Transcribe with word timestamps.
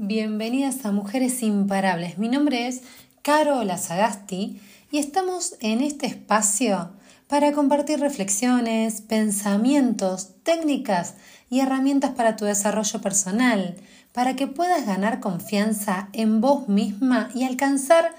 bienvenidas 0.00 0.84
a 0.84 0.92
Mujeres 0.92 1.42
Imparables. 1.42 2.18
Mi 2.18 2.28
nombre 2.28 2.68
es 2.68 2.82
Carola 3.22 3.76
Sagasti 3.78 4.60
y 4.92 4.98
estamos 4.98 5.56
en 5.58 5.80
este 5.80 6.06
espacio 6.06 6.92
para 7.26 7.50
compartir 7.50 7.98
reflexiones, 7.98 9.00
pensamientos, 9.00 10.36
técnicas 10.44 11.14
y 11.50 11.58
herramientas 11.60 12.12
para 12.12 12.36
tu 12.36 12.44
desarrollo 12.44 13.00
personal, 13.00 13.74
para 14.12 14.36
que 14.36 14.46
puedas 14.46 14.86
ganar 14.86 15.18
confianza 15.18 16.10
en 16.12 16.40
vos 16.40 16.68
misma 16.68 17.30
y 17.34 17.42
alcanzar 17.42 18.14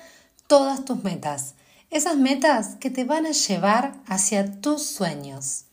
todas 0.48 0.84
tus 0.84 1.02
metas. 1.06 1.56
Esas 1.92 2.18
metas 2.18 2.76
que 2.76 2.90
te 2.90 3.06
van 3.06 3.26
a 3.26 3.32
llevar 3.32 3.94
hacia 4.06 4.60
tus 4.60 4.84
sueños. 4.86 5.64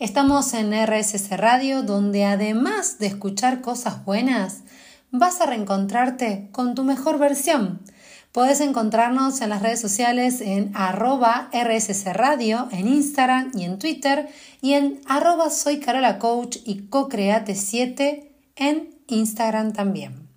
Estamos 0.00 0.52
en 0.52 0.74
RSS 0.74 1.30
Radio 1.30 1.82
donde 1.82 2.26
además 2.26 2.98
de 2.98 3.06
escuchar 3.06 3.62
cosas 3.62 4.04
buenas, 4.04 4.58
vas 5.18 5.40
a 5.40 5.46
reencontrarte 5.46 6.48
con 6.52 6.74
tu 6.74 6.84
mejor 6.84 7.18
versión. 7.18 7.80
Puedes 8.32 8.60
encontrarnos 8.60 9.40
en 9.40 9.48
las 9.48 9.62
redes 9.62 9.80
sociales 9.80 10.42
en 10.42 10.70
arroba 10.74 11.48
RSS 11.52 12.04
Radio, 12.12 12.68
en 12.70 12.86
Instagram 12.86 13.50
y 13.54 13.64
en 13.64 13.78
Twitter, 13.78 14.28
y 14.60 14.74
en 14.74 15.00
arroba 15.06 15.48
soy 15.50 15.80
Carola 15.80 16.18
Coach 16.18 16.58
y 16.64 16.88
cocreate7 16.90 18.28
en 18.56 18.94
Instagram 19.06 19.72
también. 19.72 20.28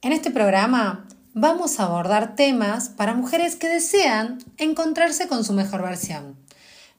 En 0.00 0.12
este 0.12 0.30
programa 0.30 1.06
vamos 1.34 1.78
a 1.78 1.84
abordar 1.84 2.36
temas 2.36 2.88
para 2.88 3.14
mujeres 3.14 3.56
que 3.56 3.68
desean 3.68 4.38
encontrarse 4.56 5.28
con 5.28 5.44
su 5.44 5.52
mejor 5.52 5.82
versión. 5.82 6.36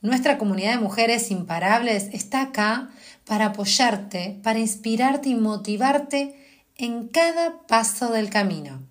Nuestra 0.01 0.37
comunidad 0.37 0.73
de 0.73 0.81
mujeres 0.81 1.31
imparables 1.31 2.09
está 2.13 2.41
acá 2.41 2.89
para 3.25 3.47
apoyarte, 3.47 4.39
para 4.43 4.59
inspirarte 4.59 5.29
y 5.29 5.35
motivarte 5.35 6.44
en 6.77 7.07
cada 7.07 7.61
paso 7.67 8.11
del 8.11 8.29
camino. 8.29 8.81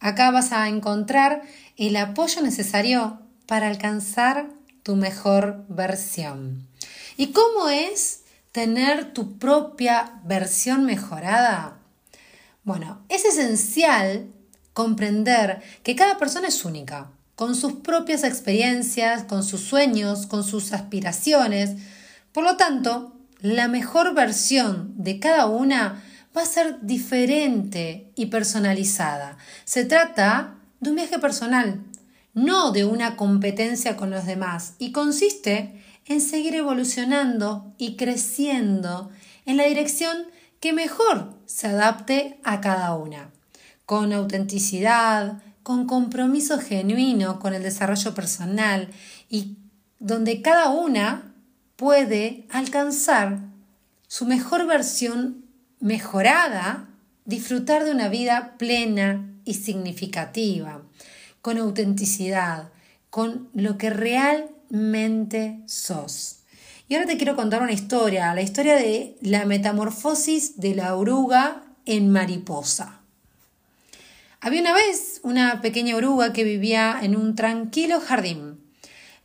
Acá 0.00 0.30
vas 0.30 0.52
a 0.52 0.68
encontrar 0.68 1.42
el 1.76 1.96
apoyo 1.96 2.42
necesario 2.42 3.20
para 3.46 3.68
alcanzar 3.68 4.48
tu 4.82 4.96
mejor 4.96 5.64
versión. 5.68 6.66
¿Y 7.16 7.28
cómo 7.28 7.68
es 7.68 8.22
tener 8.52 9.12
tu 9.12 9.38
propia 9.38 10.20
versión 10.24 10.84
mejorada? 10.84 11.78
Bueno, 12.64 13.00
es 13.08 13.24
esencial 13.24 14.28
comprender 14.72 15.62
que 15.82 15.96
cada 15.96 16.18
persona 16.18 16.48
es 16.48 16.64
única, 16.64 17.10
con 17.34 17.54
sus 17.54 17.74
propias 17.74 18.24
experiencias, 18.24 19.24
con 19.24 19.42
sus 19.42 19.60
sueños, 19.60 20.26
con 20.26 20.44
sus 20.44 20.72
aspiraciones. 20.72 21.72
Por 22.32 22.44
lo 22.44 22.56
tanto, 22.56 23.12
la 23.40 23.68
mejor 23.68 24.14
versión 24.14 24.92
de 24.96 25.20
cada 25.20 25.46
una 25.46 26.02
va 26.36 26.42
a 26.42 26.46
ser 26.46 26.78
diferente 26.82 28.12
y 28.14 28.26
personalizada. 28.26 29.38
Se 29.64 29.84
trata 29.84 30.58
de 30.80 30.90
un 30.90 30.96
viaje 30.96 31.18
personal, 31.18 31.80
no 32.34 32.72
de 32.72 32.84
una 32.84 33.16
competencia 33.16 33.96
con 33.96 34.10
los 34.10 34.26
demás, 34.26 34.74
y 34.78 34.92
consiste 34.92 35.82
en 36.04 36.20
seguir 36.20 36.54
evolucionando 36.54 37.72
y 37.78 37.96
creciendo 37.96 39.10
en 39.46 39.56
la 39.56 39.64
dirección 39.64 40.16
que 40.60 40.72
mejor 40.72 41.34
se 41.46 41.68
adapte 41.68 42.38
a 42.44 42.60
cada 42.60 42.94
una, 42.94 43.30
con 43.86 44.12
autenticidad, 44.12 45.42
con 45.62 45.86
compromiso 45.86 46.60
genuino 46.60 47.40
con 47.40 47.52
el 47.52 47.62
desarrollo 47.62 48.14
personal 48.14 48.88
y 49.28 49.56
donde 49.98 50.40
cada 50.40 50.68
una 50.68 51.34
puede 51.74 52.46
alcanzar 52.50 53.40
su 54.06 54.26
mejor 54.26 54.66
versión 54.66 55.45
mejorada, 55.80 56.88
disfrutar 57.24 57.84
de 57.84 57.90
una 57.90 58.08
vida 58.08 58.54
plena 58.58 59.28
y 59.44 59.54
significativa, 59.54 60.82
con 61.42 61.58
autenticidad, 61.58 62.70
con 63.10 63.48
lo 63.54 63.78
que 63.78 63.90
realmente 63.90 65.60
sos. 65.66 66.40
Y 66.88 66.94
ahora 66.94 67.06
te 67.06 67.16
quiero 67.16 67.34
contar 67.34 67.62
una 67.62 67.72
historia, 67.72 68.34
la 68.34 68.42
historia 68.42 68.76
de 68.76 69.16
la 69.20 69.44
metamorfosis 69.44 70.58
de 70.60 70.74
la 70.74 70.94
oruga 70.94 71.62
en 71.84 72.10
mariposa. 72.10 73.00
Había 74.40 74.60
una 74.60 74.74
vez 74.74 75.20
una 75.24 75.60
pequeña 75.60 75.96
oruga 75.96 76.32
que 76.32 76.44
vivía 76.44 76.98
en 77.02 77.16
un 77.16 77.34
tranquilo 77.34 78.00
jardín. 78.00 78.60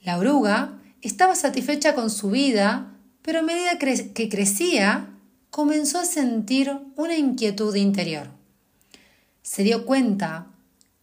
La 0.01 0.17
oruga 0.17 0.79
estaba 1.01 1.35
satisfecha 1.35 1.93
con 1.93 2.09
su 2.09 2.31
vida, 2.31 2.93
pero 3.21 3.39
a 3.39 3.43
medida 3.43 3.77
que 3.77 4.29
crecía, 4.29 5.10
comenzó 5.51 5.99
a 5.99 6.05
sentir 6.05 6.71
una 6.95 7.17
inquietud 7.17 7.75
interior. 7.75 8.29
Se 9.43 9.63
dio 9.63 9.85
cuenta 9.85 10.47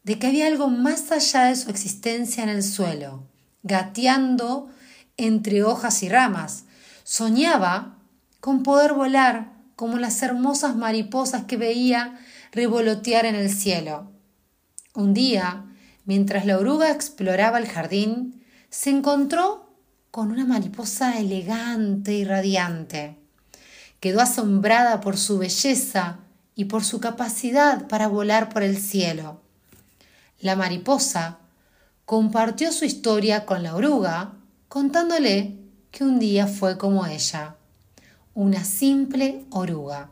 de 0.04 0.18
que 0.18 0.26
había 0.26 0.46
algo 0.46 0.68
más 0.68 1.12
allá 1.12 1.44
de 1.44 1.56
su 1.56 1.68
existencia 1.68 2.42
en 2.42 2.48
el 2.48 2.62
suelo, 2.62 3.24
gateando 3.62 4.70
entre 5.18 5.62
hojas 5.62 6.02
y 6.02 6.08
ramas. 6.08 6.64
Soñaba 7.04 7.98
con 8.40 8.62
poder 8.62 8.94
volar 8.94 9.52
como 9.76 9.98
las 9.98 10.22
hermosas 10.22 10.74
mariposas 10.76 11.44
que 11.44 11.58
veía 11.58 12.18
revolotear 12.50 13.26
en 13.26 13.34
el 13.34 13.50
cielo. 13.50 14.10
Un 14.94 15.12
día, 15.12 15.66
mientras 16.06 16.46
la 16.46 16.56
oruga 16.56 16.90
exploraba 16.90 17.58
el 17.58 17.66
jardín, 17.66 18.42
se 18.70 18.88
encontró 18.88 19.76
con 20.10 20.30
una 20.30 20.46
mariposa 20.46 21.18
elegante 21.18 22.14
y 22.14 22.24
radiante 22.24 23.17
quedó 24.00 24.20
asombrada 24.20 25.00
por 25.00 25.16
su 25.16 25.38
belleza 25.38 26.18
y 26.54 26.66
por 26.66 26.84
su 26.84 27.00
capacidad 27.00 27.88
para 27.88 28.08
volar 28.08 28.48
por 28.48 28.62
el 28.62 28.76
cielo. 28.76 29.40
La 30.40 30.56
mariposa 30.56 31.38
compartió 32.04 32.72
su 32.72 32.84
historia 32.84 33.44
con 33.44 33.62
la 33.62 33.74
oruga, 33.74 34.32
contándole 34.68 35.56
que 35.90 36.04
un 36.04 36.18
día 36.18 36.46
fue 36.46 36.78
como 36.78 37.06
ella, 37.06 37.56
una 38.34 38.64
simple 38.64 39.44
oruga, 39.50 40.10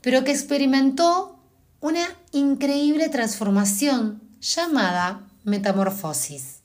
pero 0.00 0.24
que 0.24 0.30
experimentó 0.30 1.38
una 1.80 2.06
increíble 2.32 3.08
transformación 3.08 4.22
llamada 4.40 5.28
metamorfosis. 5.44 6.58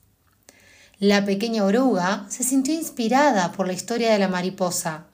La 0.98 1.24
pequeña 1.24 1.64
oruga 1.64 2.26
se 2.28 2.44
sintió 2.44 2.74
inspirada 2.74 3.52
por 3.52 3.66
la 3.66 3.72
historia 3.72 4.12
de 4.12 4.18
la 4.18 4.28
mariposa 4.28 5.06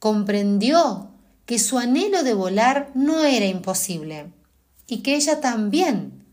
comprendió 0.00 1.10
que 1.46 1.60
su 1.60 1.78
anhelo 1.78 2.24
de 2.24 2.34
volar 2.34 2.90
no 2.94 3.22
era 3.22 3.46
imposible 3.46 4.32
y 4.88 5.02
que 5.02 5.14
ella 5.14 5.40
también 5.40 6.24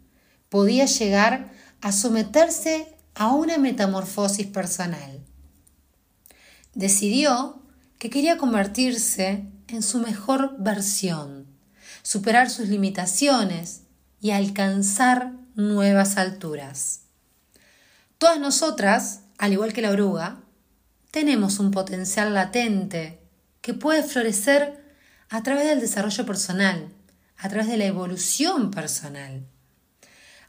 podía 0.50 0.86
llegar 0.86 1.52
a 1.82 1.92
someterse 1.92 2.96
a 3.14 3.34
una 3.34 3.58
metamorfosis 3.58 4.48
personal. 4.48 5.22
Decidió 6.74 7.62
que 8.00 8.10
quería 8.10 8.38
convertirse 8.38 9.46
en 9.68 9.84
su 9.84 10.00
mejor 10.00 10.56
versión, 10.60 11.46
superar 12.04 12.50
sus 12.50 12.70
limitaciones 12.70 13.82
y 14.22 14.32
alcanzar 14.32 15.34
nuevas 15.56 16.18
alturas. 16.18 17.02
Todas 18.18 18.40
nosotras, 18.40 19.22
al 19.38 19.54
igual 19.54 19.74
que 19.74 19.82
la 19.82 19.92
oruga, 19.92 20.40
tenemos 21.12 21.60
un 21.60 21.72
potencial 21.72 22.34
latente 22.34 23.27
que 23.68 23.74
puede 23.74 24.02
florecer 24.02 24.82
a 25.30 25.44
través 25.44 25.68
del 25.68 25.82
desarrollo 25.82 26.26
personal, 26.26 26.88
a 27.36 27.50
través 27.50 27.68
de 27.68 27.76
la 27.76 27.84
evolución 27.84 28.72
personal. 28.72 29.46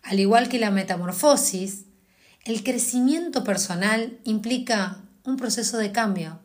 Al 0.04 0.20
igual 0.20 0.48
que 0.48 0.60
la 0.60 0.70
metamorfosis, 0.70 1.86
el 2.44 2.62
crecimiento 2.62 3.42
personal 3.42 4.20
implica 4.22 4.98
un 5.24 5.36
proceso 5.36 5.78
de 5.78 5.90
cambio, 5.90 6.38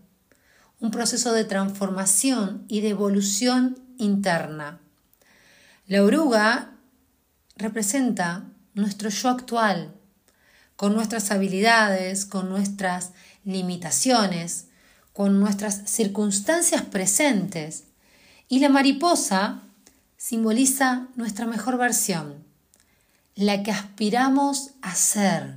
un 0.80 0.90
proceso 0.90 1.32
de 1.32 1.44
transformación 1.44 2.66
y 2.68 2.82
de 2.82 2.90
evolución 2.90 3.78
interna. 4.00 4.80
La 5.86 6.04
oruga 6.04 6.72
representa 7.56 8.46
nuestro 8.74 9.10
yo 9.10 9.30
actual, 9.30 9.94
con 10.76 10.96
nuestras 10.96 11.30
habilidades, 11.30 12.26
con 12.26 12.50
nuestras 12.50 13.12
limitaciones, 13.44 14.70
con 15.14 15.40
nuestras 15.40 15.90
circunstancias 15.90 16.82
presentes 16.82 17.86
y 18.50 18.60
la 18.60 18.70
mariposa 18.70 19.62
simboliza 20.18 21.08
nuestra 21.16 21.46
mejor 21.46 21.78
versión, 21.78 22.44
la 23.36 23.64
que 23.64 23.72
aspiramos 23.72 24.72
a 24.82 24.96
ser. 24.96 25.56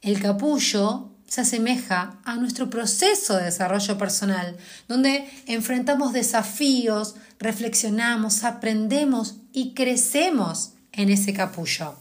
El 0.00 0.20
capullo 0.20 1.10
se 1.26 1.40
asemeja 1.40 2.20
a 2.24 2.36
nuestro 2.36 2.70
proceso 2.70 3.36
de 3.36 3.44
desarrollo 3.44 3.98
personal, 3.98 4.56
donde 4.88 5.28
enfrentamos 5.46 6.12
desafíos, 6.12 7.16
reflexionamos, 7.38 8.44
aprendemos 8.44 9.36
y 9.52 9.74
crecemos 9.74 10.74
en 10.92 11.10
ese 11.10 11.32
capullo. 11.32 11.96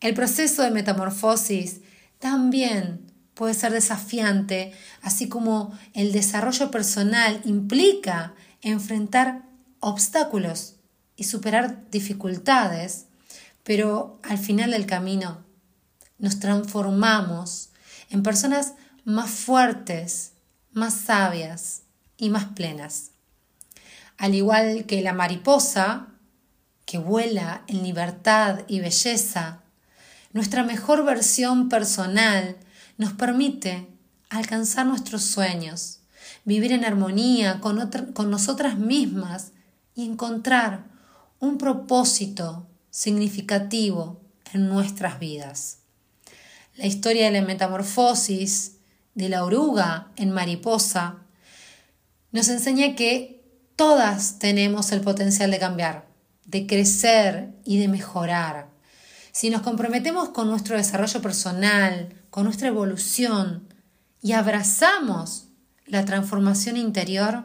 El 0.00 0.12
proceso 0.14 0.62
de 0.62 0.70
metamorfosis 0.70 1.80
también 2.18 3.05
puede 3.36 3.52
ser 3.52 3.70
desafiante, 3.70 4.72
así 5.02 5.28
como 5.28 5.78
el 5.92 6.10
desarrollo 6.10 6.70
personal 6.70 7.42
implica 7.44 8.34
enfrentar 8.62 9.42
obstáculos 9.78 10.76
y 11.16 11.24
superar 11.24 11.88
dificultades, 11.90 13.04
pero 13.62 14.18
al 14.22 14.38
final 14.38 14.70
del 14.70 14.86
camino 14.86 15.44
nos 16.18 16.40
transformamos 16.40 17.68
en 18.08 18.22
personas 18.22 18.72
más 19.04 19.28
fuertes, 19.28 20.32
más 20.72 20.94
sabias 20.94 21.82
y 22.16 22.30
más 22.30 22.46
plenas. 22.46 23.10
Al 24.16 24.34
igual 24.34 24.86
que 24.86 25.02
la 25.02 25.12
mariposa, 25.12 26.06
que 26.86 26.96
vuela 26.96 27.64
en 27.66 27.82
libertad 27.82 28.60
y 28.66 28.80
belleza, 28.80 29.60
nuestra 30.32 30.62
mejor 30.62 31.04
versión 31.04 31.68
personal 31.68 32.56
nos 32.96 33.12
permite 33.12 33.88
alcanzar 34.30 34.86
nuestros 34.86 35.22
sueños, 35.22 36.00
vivir 36.44 36.72
en 36.72 36.84
armonía 36.84 37.60
con, 37.60 37.76
nosotras 38.30 38.78
mismas 38.78 39.52
y 39.94 40.04
encontrar 40.04 40.84
un 41.38 41.58
propósito 41.58 42.66
significativo 42.90 44.20
en 44.52 44.68
nuestras 44.68 45.18
vidas. 45.18 45.78
La 46.76 46.86
historia 46.86 47.26
de 47.26 47.40
la 47.40 47.46
metamorfosis 47.46 48.76
de 49.14 49.28
la 49.28 49.44
oruga 49.44 50.12
en 50.16 50.30
mariposa 50.30 51.18
nos 52.32 52.48
enseña 52.48 52.94
que 52.94 53.42
todas 53.76 54.38
tenemos 54.38 54.92
el 54.92 55.00
potencial 55.00 55.50
de 55.50 55.58
cambiar, 55.58 56.06
de 56.44 56.66
crecer 56.66 57.54
y 57.64 57.78
de 57.78 57.88
mejorar. 57.88 58.68
Si 59.32 59.50
nos 59.50 59.62
comprometemos 59.62 60.30
con 60.30 60.48
nuestro 60.48 60.76
desarrollo 60.76 61.20
personal, 61.20 62.14
con 62.36 62.44
nuestra 62.44 62.68
evolución 62.68 63.66
y 64.20 64.32
abrazamos 64.32 65.46
la 65.86 66.04
transformación 66.04 66.76
interior, 66.76 67.44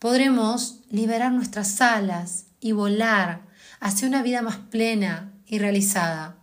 podremos 0.00 0.80
liberar 0.90 1.30
nuestras 1.30 1.80
alas 1.80 2.46
y 2.58 2.72
volar 2.72 3.42
hacia 3.78 4.08
una 4.08 4.24
vida 4.24 4.42
más 4.42 4.56
plena 4.56 5.32
y 5.46 5.60
realizada, 5.60 6.36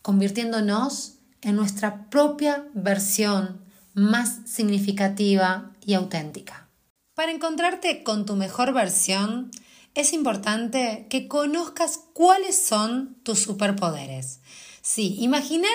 convirtiéndonos 0.00 1.18
en 1.42 1.56
nuestra 1.56 2.08
propia 2.08 2.64
versión 2.72 3.60
más 3.92 4.38
significativa 4.46 5.72
y 5.84 5.92
auténtica. 5.92 6.70
Para 7.14 7.32
encontrarte 7.32 8.02
con 8.02 8.24
tu 8.24 8.34
mejor 8.34 8.72
versión, 8.72 9.50
es 9.94 10.14
importante 10.14 11.06
que 11.10 11.28
conozcas 11.28 12.00
cuáles 12.14 12.56
son 12.56 13.18
tus 13.24 13.40
superpoderes. 13.40 14.40
Sí, 14.80 15.18
imagina 15.20 15.68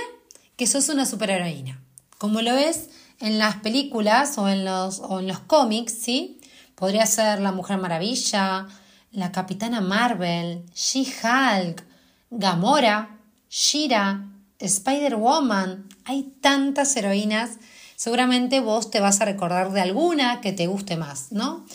que 0.57 0.67
sos 0.67 0.89
una 0.89 1.05
superheroína, 1.05 1.81
como 2.17 2.41
lo 2.41 2.53
ves 2.53 2.89
en 3.19 3.39
las 3.39 3.57
películas 3.57 4.37
o 4.37 4.47
en 4.47 4.65
los, 4.65 4.99
o 4.99 5.19
en 5.19 5.27
los 5.27 5.39
cómics, 5.39 5.93
¿sí? 5.93 6.39
Podría 6.75 7.05
ser 7.05 7.39
la 7.39 7.51
Mujer 7.51 7.77
Maravilla, 7.77 8.67
la 9.11 9.31
Capitana 9.31 9.81
Marvel, 9.81 10.63
She-Hulk, 10.73 11.83
Gamora, 12.29 13.17
Shira, 13.49 14.27
Spider-Woman. 14.59 15.87
Hay 16.03 16.23
tantas 16.41 16.95
heroínas. 16.97 17.51
Seguramente 17.95 18.59
vos 18.59 18.91
te 18.91 18.99
vas 18.99 19.21
a 19.21 19.25
recordar 19.25 19.71
de 19.71 19.81
alguna 19.81 20.41
que 20.41 20.51
te 20.51 20.67
guste 20.67 20.97
más, 20.97 21.31
¿no? 21.31 21.65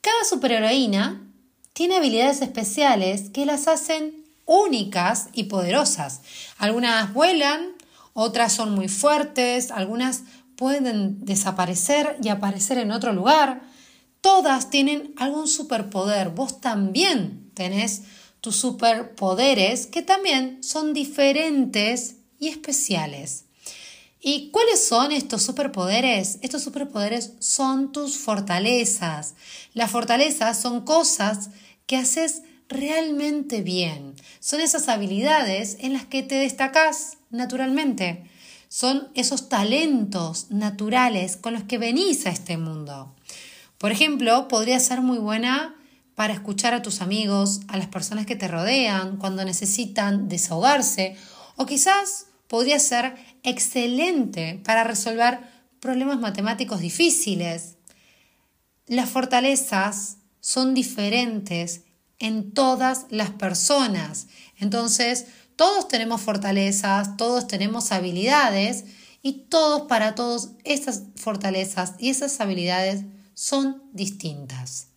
Cada 0.00 0.24
superheroína 0.24 1.22
tiene 1.74 1.96
habilidades 1.96 2.40
especiales 2.40 3.28
que 3.28 3.44
las 3.44 3.68
hacen 3.68 4.24
únicas 4.46 5.28
y 5.34 5.44
poderosas. 5.44 6.22
Algunas 6.56 7.12
vuelan, 7.12 7.75
otras 8.18 8.54
son 8.54 8.74
muy 8.74 8.88
fuertes, 8.88 9.70
algunas 9.70 10.22
pueden 10.56 11.22
desaparecer 11.26 12.16
y 12.22 12.30
aparecer 12.30 12.78
en 12.78 12.90
otro 12.90 13.12
lugar. 13.12 13.60
Todas 14.22 14.70
tienen 14.70 15.12
algún 15.18 15.46
superpoder. 15.46 16.30
Vos 16.30 16.62
también 16.62 17.50
tenés 17.52 18.04
tus 18.40 18.56
superpoderes 18.56 19.86
que 19.86 20.00
también 20.00 20.62
son 20.62 20.94
diferentes 20.94 22.16
y 22.38 22.48
especiales. 22.48 23.44
¿Y 24.18 24.50
cuáles 24.50 24.82
son 24.82 25.12
estos 25.12 25.42
superpoderes? 25.42 26.38
Estos 26.40 26.62
superpoderes 26.62 27.34
son 27.38 27.92
tus 27.92 28.16
fortalezas. 28.16 29.34
Las 29.74 29.90
fortalezas 29.90 30.58
son 30.58 30.86
cosas 30.86 31.50
que 31.86 31.98
haces 31.98 32.40
realmente 32.68 33.60
bien. 33.60 34.14
Son 34.40 34.60
esas 34.60 34.88
habilidades 34.88 35.76
en 35.80 35.92
las 35.92 36.06
que 36.06 36.22
te 36.22 36.36
destacás 36.36 37.18
naturalmente. 37.36 38.24
Son 38.68 39.08
esos 39.14 39.48
talentos 39.48 40.50
naturales 40.50 41.36
con 41.36 41.52
los 41.52 41.62
que 41.64 41.78
venís 41.78 42.26
a 42.26 42.30
este 42.30 42.56
mundo. 42.56 43.14
Por 43.78 43.92
ejemplo, 43.92 44.48
podría 44.48 44.80
ser 44.80 45.02
muy 45.02 45.18
buena 45.18 45.76
para 46.14 46.32
escuchar 46.32 46.74
a 46.74 46.82
tus 46.82 47.02
amigos, 47.02 47.60
a 47.68 47.76
las 47.76 47.88
personas 47.88 48.26
que 48.26 48.36
te 48.36 48.48
rodean 48.48 49.18
cuando 49.18 49.44
necesitan 49.44 50.28
desahogarse 50.28 51.16
o 51.56 51.66
quizás 51.66 52.26
podría 52.48 52.78
ser 52.78 53.14
excelente 53.42 54.60
para 54.64 54.82
resolver 54.82 55.40
problemas 55.80 56.18
matemáticos 56.18 56.80
difíciles. 56.80 57.76
Las 58.86 59.10
fortalezas 59.10 60.18
son 60.40 60.74
diferentes 60.74 61.82
en 62.18 62.52
todas 62.52 63.06
las 63.10 63.30
personas. 63.30 64.28
Entonces, 64.58 65.26
todos 65.56 65.88
tenemos 65.88 66.20
fortalezas, 66.20 67.16
todos 67.16 67.46
tenemos 67.46 67.90
habilidades 67.90 68.84
y 69.22 69.32
todos 69.48 69.82
para 69.88 70.14
todos 70.14 70.50
esas 70.64 71.02
fortalezas 71.16 71.94
y 71.98 72.10
esas 72.10 72.40
habilidades 72.40 73.02
son 73.34 73.82
distintas 73.92 74.88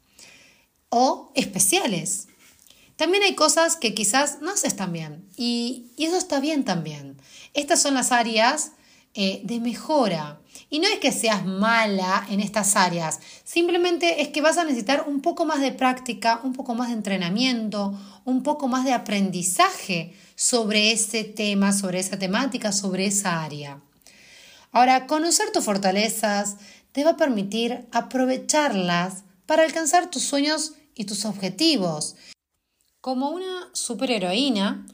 o 0.89 1.31
especiales. 1.35 2.27
También 2.95 3.23
hay 3.23 3.33
cosas 3.33 3.77
que 3.77 3.93
quizás 3.93 4.41
no 4.41 4.51
haces 4.51 4.75
tan 4.75 4.91
bien 4.91 5.25
y, 5.37 5.91
eso 5.97 6.17
está 6.17 6.39
bien 6.41 6.65
también. 6.65 7.17
Estas 7.53 7.81
son 7.81 7.93
las 7.93 8.11
áreas 8.11 8.73
eh, 9.13 9.41
de 9.45 9.59
mejora. 9.59 10.41
Y 10.69 10.79
no 10.79 10.87
es 10.87 10.99
que 10.99 11.11
seas 11.11 11.45
mala 11.45 12.27
en 12.29 12.41
estas 12.41 12.75
áreas, 12.75 13.19
simplemente 13.43 14.21
es 14.21 14.27
que 14.27 14.41
vas 14.41 14.57
a 14.57 14.63
necesitar 14.63 15.05
un 15.07 15.21
poco 15.21 15.45
más 15.45 15.61
de 15.61 15.71
práctica, 15.71 16.41
un 16.43 16.53
poco 16.53 16.75
más 16.75 16.89
de 16.89 16.95
entrenamiento, 16.95 17.97
un 18.25 18.43
poco 18.43 18.67
más 18.67 18.85
de 18.85 18.93
aprendizaje 18.93 20.13
sobre 20.39 20.93
ese 20.93 21.25
tema, 21.25 21.73
sobre 21.73 21.99
esa 21.99 22.17
temática, 22.17 22.71
sobre 22.71 23.07
esa 23.07 23.43
área. 23.43 23.81
Ahora, 24.71 25.05
conocer 25.05 25.51
tus 25.51 25.65
fortalezas 25.65 26.55
te 26.93 27.03
va 27.03 27.11
a 27.11 27.17
permitir 27.17 27.85
aprovecharlas 27.91 29.25
para 29.45 29.63
alcanzar 29.63 30.09
tus 30.09 30.23
sueños 30.23 30.75
y 30.95 31.03
tus 31.03 31.25
objetivos. 31.25 32.15
Como 33.01 33.31
una 33.31 33.67
superheroína, 33.73 34.85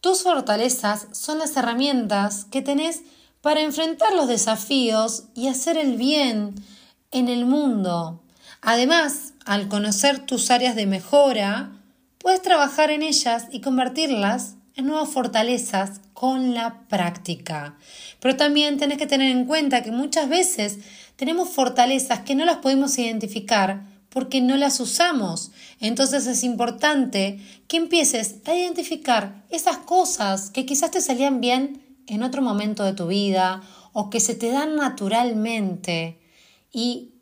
tus 0.00 0.22
fortalezas 0.22 1.08
son 1.10 1.40
las 1.40 1.56
herramientas 1.56 2.44
que 2.44 2.62
tenés 2.62 3.00
para 3.40 3.62
enfrentar 3.62 4.14
los 4.14 4.28
desafíos 4.28 5.24
y 5.34 5.48
hacer 5.48 5.78
el 5.78 5.96
bien 5.96 6.54
en 7.10 7.26
el 7.26 7.44
mundo. 7.44 8.22
Además, 8.60 9.32
al 9.46 9.66
conocer 9.66 10.24
tus 10.26 10.48
áreas 10.52 10.76
de 10.76 10.86
mejora, 10.86 11.72
puedes 12.18 12.40
trabajar 12.40 12.92
en 12.92 13.02
ellas 13.02 13.46
y 13.50 13.60
convertirlas 13.60 14.54
nuevas 14.84 15.08
fortalezas 15.08 16.00
con 16.12 16.54
la 16.54 16.86
práctica. 16.88 17.78
Pero 18.20 18.36
también 18.36 18.78
tenés 18.78 18.98
que 18.98 19.06
tener 19.06 19.30
en 19.30 19.46
cuenta 19.46 19.82
que 19.82 19.90
muchas 19.90 20.28
veces 20.28 20.78
tenemos 21.16 21.48
fortalezas 21.48 22.20
que 22.20 22.34
no 22.34 22.44
las 22.44 22.58
podemos 22.58 22.98
identificar 22.98 23.84
porque 24.10 24.40
no 24.40 24.56
las 24.56 24.80
usamos. 24.80 25.52
Entonces 25.80 26.26
es 26.26 26.44
importante 26.44 27.38
que 27.68 27.76
empieces 27.76 28.36
a 28.46 28.54
identificar 28.54 29.44
esas 29.50 29.78
cosas 29.78 30.50
que 30.50 30.66
quizás 30.66 30.90
te 30.90 31.00
salían 31.00 31.40
bien 31.40 31.82
en 32.06 32.22
otro 32.22 32.42
momento 32.42 32.84
de 32.84 32.94
tu 32.94 33.08
vida 33.08 33.62
o 33.92 34.10
que 34.10 34.20
se 34.20 34.34
te 34.34 34.50
dan 34.50 34.76
naturalmente 34.76 36.18
y 36.72 37.14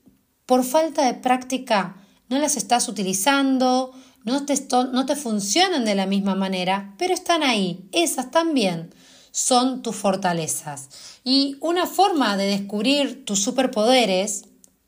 por 0.46 0.64
falta 0.64 1.06
de 1.06 1.14
práctica 1.14 1.96
no 2.28 2.38
las 2.38 2.56
estás 2.56 2.88
utilizando, 2.88 3.92
no 4.25 4.45
te, 4.45 4.54
no 4.93 5.07
te 5.07 5.16
funcionan 5.16 5.85
de 5.85 5.95
la 5.95 6.07
misma 6.07 6.35
manera, 6.35 6.95
pero 6.99 7.14
están 7.14 7.43
ahí, 7.43 7.88
esas 7.93 8.31
también 8.31 8.95
son 9.31 9.83
tus 9.83 9.97
fortalezas. 9.97 10.88
Y 11.25 11.57
una 11.61 11.87
forma 11.87 12.37
de 12.37 12.47
descubrir 12.47 13.25
tus 13.25 13.43
superpoderes 13.43 14.45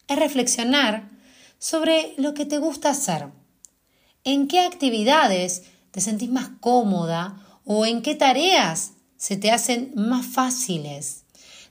es 0.09 0.19
reflexionar 0.19 1.11
sobre 1.59 2.15
lo 2.17 2.35
que 2.35 2.47
te 2.47 2.59
gusta 2.59 2.91
hacer. 2.91 3.29
¿En 4.25 4.49
qué 4.49 4.61
actividades 4.61 5.63
te 5.97 6.01
sentís 6.03 6.31
más 6.31 6.51
cómoda 6.61 7.43
o 7.65 7.87
en 7.87 8.03
qué 8.03 8.15
tareas 8.15 8.93
se 9.17 9.37
te 9.37 9.51
hacen 9.51 9.93
más 9.95 10.27
fáciles. 10.27 11.25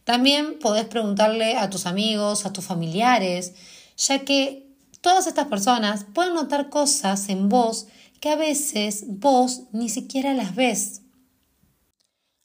También 0.04 0.58
podés 0.60 0.86
preguntarle 0.86 1.58
a 1.58 1.70
tus 1.70 1.86
amigos, 1.86 2.46
a 2.46 2.52
tus 2.54 2.66
familiares, 2.66 3.54
ya 3.98 4.20
que 4.26 4.65
todas 5.06 5.28
estas 5.28 5.46
personas 5.50 6.04
pueden 6.16 6.34
notar 6.34 6.72
cosas 6.72 7.30
en 7.30 7.48
vos 7.48 7.86
que 8.20 8.30
a 8.30 8.36
veces 8.36 9.04
vos 9.08 9.66
ni 9.72 9.88
siquiera 9.88 10.34
las 10.34 10.56
ves. 10.56 11.04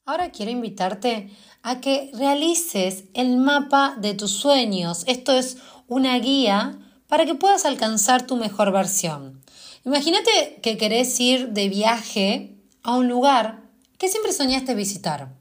Ahora 0.05 0.31
quiero 0.31 0.51
invitarte 0.51 1.31
a 1.63 1.81
que 1.81 2.11
realices 2.13 3.05
el 3.15 3.39
mapa 3.39 3.97
de 3.99 4.13
tus 4.13 4.33
sueños. 4.33 5.05
Esto 5.07 5.33
es 5.33 5.57
una 5.89 6.19
guía 6.19 6.79
para 7.07 7.25
que 7.25 7.35
puedas 7.35 7.65
alcanzar 7.65 8.27
tu 8.27 8.37
mejor 8.37 8.73
versión. 8.73 9.41
Imagínate 9.87 10.61
que 10.63 10.77
querés 10.77 11.19
ir 11.19 11.49
de 11.53 11.71
viaje 11.71 12.59
a 12.83 12.95
un 12.95 13.09
lugar 13.09 13.63
que 13.97 14.11
siempre 14.11 14.35
soñaste 14.35 14.75
visitar. 14.75 15.33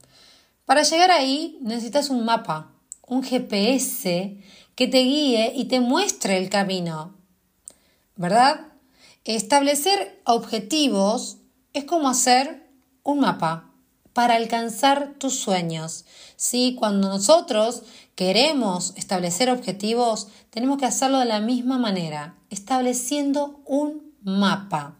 Para 0.64 0.84
llegar 0.84 1.10
ahí 1.10 1.58
necesitas 1.60 2.08
un 2.08 2.24
mapa, 2.24 2.72
un 3.06 3.22
GPS 3.22 4.38
que 4.80 4.88
te 4.88 5.02
guíe 5.02 5.52
y 5.54 5.66
te 5.66 5.78
muestre 5.78 6.38
el 6.38 6.48
camino. 6.48 7.12
¿Verdad? 8.16 8.68
Establecer 9.26 10.22
objetivos 10.24 11.36
es 11.74 11.84
como 11.84 12.08
hacer 12.08 12.66
un 13.02 13.20
mapa 13.20 13.74
para 14.14 14.36
alcanzar 14.36 15.16
tus 15.18 15.34
sueños. 15.38 16.06
¿Sí? 16.36 16.76
Cuando 16.78 17.08
nosotros 17.08 17.82
queremos 18.14 18.94
establecer 18.96 19.50
objetivos, 19.50 20.28
tenemos 20.48 20.78
que 20.78 20.86
hacerlo 20.86 21.18
de 21.18 21.26
la 21.26 21.40
misma 21.40 21.76
manera, 21.76 22.38
estableciendo 22.48 23.60
un 23.66 24.14
mapa. 24.22 24.96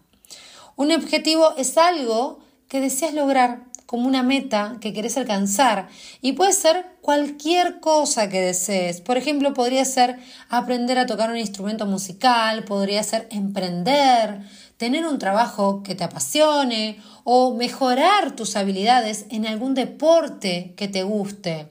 Un 0.77 0.93
objetivo 0.93 1.55
es 1.57 1.79
algo 1.79 2.41
que 2.69 2.83
deseas 2.83 3.15
lograr, 3.15 3.65
como 3.91 4.07
una 4.07 4.23
meta 4.23 4.77
que 4.81 4.93
querés 4.93 5.17
alcanzar 5.17 5.89
y 6.23 6.35
puede 6.35 6.53
ser 6.53 6.87
cualquier 7.01 7.81
cosa 7.81 8.29
que 8.29 8.41
desees. 8.41 9.01
Por 9.01 9.17
ejemplo, 9.17 9.53
podría 9.53 9.85
ser 9.85 10.17
aprender 10.49 10.97
a 10.97 11.07
tocar 11.07 11.29
un 11.29 11.37
instrumento 11.37 11.87
musical, 11.87 12.63
podría 12.63 13.03
ser 13.03 13.27
emprender, 13.33 14.43
tener 14.77 15.05
un 15.05 15.19
trabajo 15.19 15.83
que 15.83 15.97
te 15.97 16.05
apasione 16.05 17.03
o 17.25 17.57
mejorar 17.57 18.37
tus 18.37 18.55
habilidades 18.55 19.27
en 19.29 19.45
algún 19.45 19.75
deporte 19.75 20.73
que 20.77 20.87
te 20.87 21.03
guste. 21.03 21.67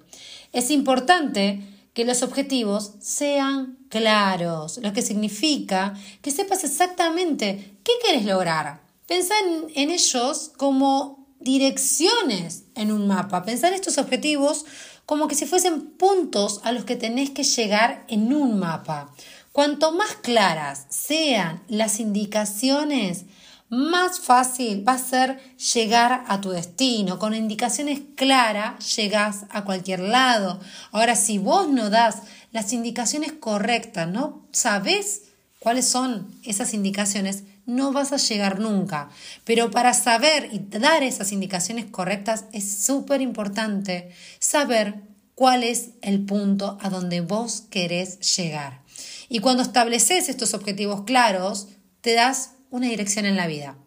Es 0.51 0.71
importante 0.71 1.61
que 1.93 2.03
los 2.03 2.21
objetivos 2.21 2.95
sean 2.99 3.77
claros, 3.87 4.79
lo 4.79 4.91
que 4.91 5.03
significa 5.03 5.93
que 6.21 6.31
sepas 6.31 6.65
exactamente 6.65 7.77
qué 7.81 7.93
quieres 8.03 8.25
lograr. 8.25 8.81
Pensá 9.07 9.35
en, 9.39 9.71
en 9.73 9.89
ellos 9.89 10.51
como 10.57 11.18
direcciones 11.39 12.63
en 12.75 12.91
un 12.91 13.07
mapa. 13.07 13.43
Pensar 13.43 13.73
estos 13.73 13.97
objetivos 13.97 14.65
como 15.05 15.27
que 15.27 15.35
si 15.35 15.45
fuesen 15.45 15.91
puntos 15.91 16.61
a 16.63 16.71
los 16.71 16.85
que 16.85 16.95
tenés 16.95 17.31
que 17.31 17.43
llegar 17.43 18.05
en 18.07 18.33
un 18.33 18.59
mapa. 18.59 19.11
Cuanto 19.51 19.91
más 19.91 20.15
claras 20.21 20.85
sean 20.89 21.63
las 21.67 21.99
indicaciones, 21.99 23.25
más 23.69 24.19
fácil 24.19 24.87
va 24.87 24.93
a 24.93 24.97
ser 24.99 25.39
llegar 25.73 26.23
a 26.27 26.41
tu 26.41 26.49
destino. 26.49 27.19
Con 27.19 27.33
indicaciones 27.33 28.01
claras 28.15 28.95
llegas 28.95 29.45
a 29.49 29.63
cualquier 29.63 29.99
lado. 29.99 30.59
Ahora, 30.91 31.15
si 31.15 31.37
vos 31.37 31.69
no 31.69 31.89
das 31.89 32.23
las 32.51 32.73
indicaciones 32.73 33.31
correctas, 33.33 34.07
no 34.07 34.47
sabes 34.51 35.23
cuáles 35.59 35.87
son 35.87 36.27
esas 36.43 36.73
indicaciones, 36.73 37.43
no 37.69 37.93
vas 37.93 38.11
a 38.11 38.17
llegar 38.17 38.59
nunca. 38.59 39.09
Pero 39.45 39.71
para 39.71 39.93
saber 39.93 40.49
y 40.51 40.59
dar 40.59 41.03
esas 41.03 41.31
indicaciones 41.31 41.85
correctas 41.85 42.45
es 42.51 42.83
súper 42.83 43.21
importante 43.21 44.11
saber 44.39 44.95
cuál 45.35 45.63
es 45.63 45.91
el 46.01 46.25
punto 46.25 46.77
a 46.81 46.89
donde 46.89 47.21
vos 47.21 47.63
querés 47.69 48.19
llegar. 48.35 48.81
Y 49.29 49.39
cuando 49.39 49.63
estableces 49.63 50.27
estos 50.27 50.53
objetivos 50.53 51.03
claros, 51.03 51.67
te 52.01 52.13
das 52.13 52.51
una 52.69 52.87
dirección 52.87 53.25
en 53.25 53.37
la 53.37 53.47
vida. 53.47 53.77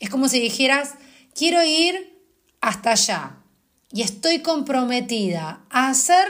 Es 0.00 0.10
como 0.10 0.28
si 0.28 0.40
dijeras, 0.40 0.94
quiero 1.34 1.62
ir 1.62 2.16
hasta 2.60 2.92
allá 2.92 3.36
y 3.92 4.02
estoy 4.02 4.40
comprometida 4.40 5.64
a 5.70 5.88
hacer 5.88 6.26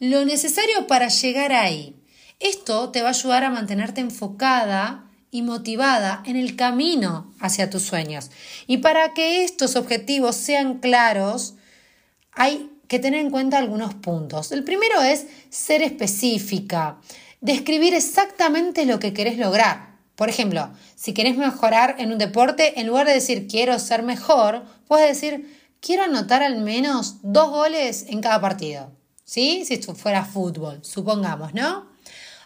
lo 0.00 0.24
necesario 0.24 0.86
para 0.86 1.08
llegar 1.08 1.52
ahí. 1.52 1.96
Esto 2.40 2.90
te 2.90 3.02
va 3.02 3.08
a 3.08 3.12
ayudar 3.12 3.44
a 3.44 3.50
mantenerte 3.50 4.00
enfocada 4.00 5.05
y 5.30 5.42
motivada 5.42 6.22
en 6.26 6.36
el 6.36 6.56
camino 6.56 7.32
hacia 7.40 7.70
tus 7.70 7.82
sueños. 7.82 8.30
Y 8.66 8.78
para 8.78 9.14
que 9.14 9.44
estos 9.44 9.76
objetivos 9.76 10.36
sean 10.36 10.78
claros, 10.78 11.54
hay 12.32 12.70
que 12.88 12.98
tener 12.98 13.20
en 13.20 13.30
cuenta 13.30 13.58
algunos 13.58 13.94
puntos. 13.94 14.52
El 14.52 14.64
primero 14.64 15.02
es 15.02 15.26
ser 15.50 15.82
específica, 15.82 16.98
describir 17.40 17.94
exactamente 17.94 18.86
lo 18.86 18.98
que 18.98 19.12
querés 19.12 19.38
lograr. 19.38 19.96
Por 20.14 20.28
ejemplo, 20.28 20.70
si 20.94 21.12
querés 21.12 21.36
mejorar 21.36 21.96
en 21.98 22.12
un 22.12 22.18
deporte, 22.18 22.80
en 22.80 22.86
lugar 22.86 23.06
de 23.06 23.14
decir 23.14 23.46
quiero 23.48 23.78
ser 23.78 24.02
mejor, 24.02 24.64
puedes 24.86 25.08
decir 25.08 25.56
quiero 25.80 26.04
anotar 26.04 26.42
al 26.42 26.58
menos 26.58 27.16
dos 27.22 27.50
goles 27.50 28.06
en 28.08 28.20
cada 28.20 28.40
partido. 28.40 28.92
¿Sí? 29.24 29.64
Si 29.64 29.74
esto 29.74 29.94
fuera 29.94 30.24
fútbol, 30.24 30.78
supongamos, 30.82 31.52
¿no? 31.52 31.95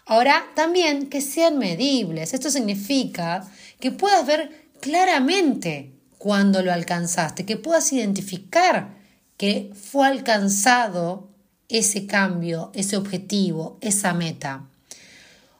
Ahora, 0.05 0.45
también 0.55 1.07
que 1.09 1.21
sean 1.21 1.57
medibles. 1.57 2.33
Esto 2.33 2.49
significa 2.49 3.49
que 3.79 3.91
puedas 3.91 4.25
ver 4.25 4.69
claramente 4.79 5.91
cuándo 6.17 6.61
lo 6.61 6.71
alcanzaste, 6.71 7.45
que 7.45 7.57
puedas 7.57 7.91
identificar 7.93 8.95
que 9.37 9.71
fue 9.73 10.07
alcanzado 10.07 11.29
ese 11.67 12.05
cambio, 12.05 12.71
ese 12.75 12.97
objetivo, 12.97 13.77
esa 13.81 14.13
meta. 14.13 14.67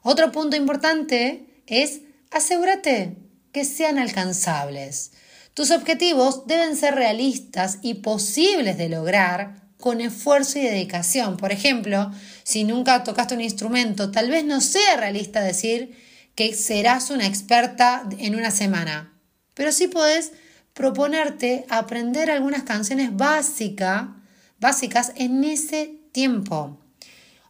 Otro 0.03 0.31
punto 0.31 0.55
importante 0.55 1.45
es 1.67 2.01
asegúrate 2.31 3.15
que 3.51 3.65
sean 3.65 3.98
alcanzables. 3.98 5.12
Tus 5.53 5.71
objetivos 5.71 6.48
deben 6.48 6.75
ser 6.75 6.95
realistas 6.95 7.79
y 7.81 7.95
posibles 7.95 8.77
de 8.77 8.89
lograr 8.89 9.61
con 9.81 10.00
esfuerzo 10.00 10.57
y 10.59 10.61
dedicación. 10.61 11.35
Por 11.35 11.51
ejemplo, 11.51 12.11
si 12.43 12.63
nunca 12.63 13.03
tocaste 13.03 13.35
un 13.35 13.41
instrumento, 13.41 14.11
tal 14.11 14.29
vez 14.29 14.45
no 14.45 14.61
sea 14.61 14.95
realista 14.95 15.41
decir 15.41 15.97
que 16.35 16.53
serás 16.53 17.09
una 17.09 17.27
experta 17.27 18.07
en 18.17 18.35
una 18.35 18.51
semana, 18.51 19.13
pero 19.53 19.73
sí 19.73 19.89
puedes 19.89 20.31
proponerte 20.73 21.65
aprender 21.69 22.31
algunas 22.31 22.63
canciones 22.63 23.13
básicas, 23.15 24.05
básicas 24.59 25.11
en 25.17 25.43
ese 25.43 25.97
tiempo. 26.13 26.79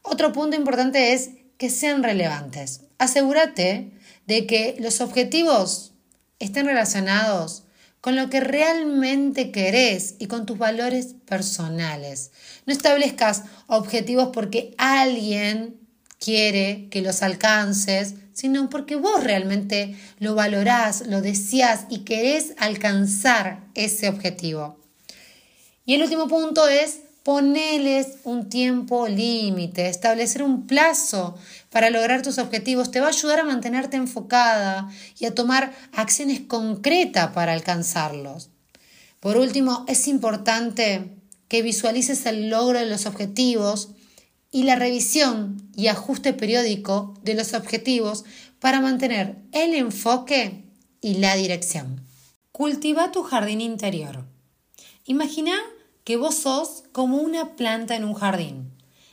Otro 0.02 0.34
punto 0.34 0.56
importante 0.56 1.14
es 1.14 1.30
que 1.58 1.70
sean 1.70 2.02
relevantes. 2.02 2.82
Asegúrate 2.98 3.92
de 4.26 4.48
que 4.48 4.76
los 4.80 5.02
objetivos 5.02 5.94
estén 6.40 6.66
relacionados 6.66 7.66
con 8.02 8.16
lo 8.16 8.30
que 8.30 8.40
realmente 8.40 9.52
querés 9.52 10.16
y 10.18 10.26
con 10.26 10.46
tus 10.46 10.58
valores 10.58 11.16
personales. 11.26 12.32
No 12.66 12.74
establezcas 12.74 13.44
objetivos 13.68 14.30
porque 14.34 14.74
alguien 14.78 15.80
quiere 16.20 16.88
que 16.90 17.02
los 17.02 17.22
alcances, 17.22 18.16
sino 18.34 18.70
porque 18.70 18.96
vos 18.96 19.24
realmente 19.24 19.96
lo 20.20 20.36
valorás, 20.36 21.08
lo 21.08 21.22
deseás 21.22 21.86
y 21.90 22.00
querés 22.00 22.54
alcanzar 22.58 23.64
ese 23.76 24.10
objetivo. 24.10 24.80
Y 25.86 25.96
el 25.96 26.04
último 26.04 26.28
punto 26.28 26.68
es 26.68 27.00
poneles 27.24 28.18
un 28.24 28.50
tiempo 28.50 29.08
límite, 29.08 29.88
establecer 29.88 30.42
un 30.42 30.66
plazo 30.66 31.38
para 31.72 31.90
lograr 31.90 32.22
tus 32.22 32.38
objetivos 32.38 32.92
te 32.92 33.00
va 33.00 33.08
a 33.08 33.10
ayudar 33.10 33.40
a 33.40 33.46
mantenerte 33.46 33.98
enfocada 33.98 34.90
y 35.18 35.26
a 35.26 35.34
tomar 35.34 35.74
acciones 35.94 36.42
concretas 36.42 37.32
para 37.32 37.54
alcanzarlos. 37.54 38.50
Por 39.22 39.38
último, 39.38 39.86
es 39.88 40.08
importante 40.08 41.16
que 41.48 41.62
visualices 41.62 42.26
el 42.26 42.50
logro 42.50 42.80
de 42.80 42.86
los 42.86 43.06
objetivos 43.06 43.90
y 44.52 44.64
la 44.64 44.76
revisión 44.76 45.70
y 45.76 45.88
ajuste 45.88 46.34
periódico 46.34 47.14
de 47.24 47.36
los 47.36 47.54
objetivos 47.54 48.26
para 48.60 48.82
mantener 48.82 49.38
el 49.54 49.74
enfoque 49.74 50.66
y 51.00 51.16
la 51.16 51.36
dirección. 51.36 52.02
Cultiva 52.52 53.12
tu 53.12 53.24
jardín 53.24 53.62
interior. 53.62 54.26
Imagina 55.06 55.54
que 56.04 56.18
vos 56.18 56.36
sos 56.36 56.84
como 56.92 57.18
una 57.18 57.56
planta 57.56 57.96
en 57.96 58.04
un 58.04 58.14
jardín. 58.14 58.71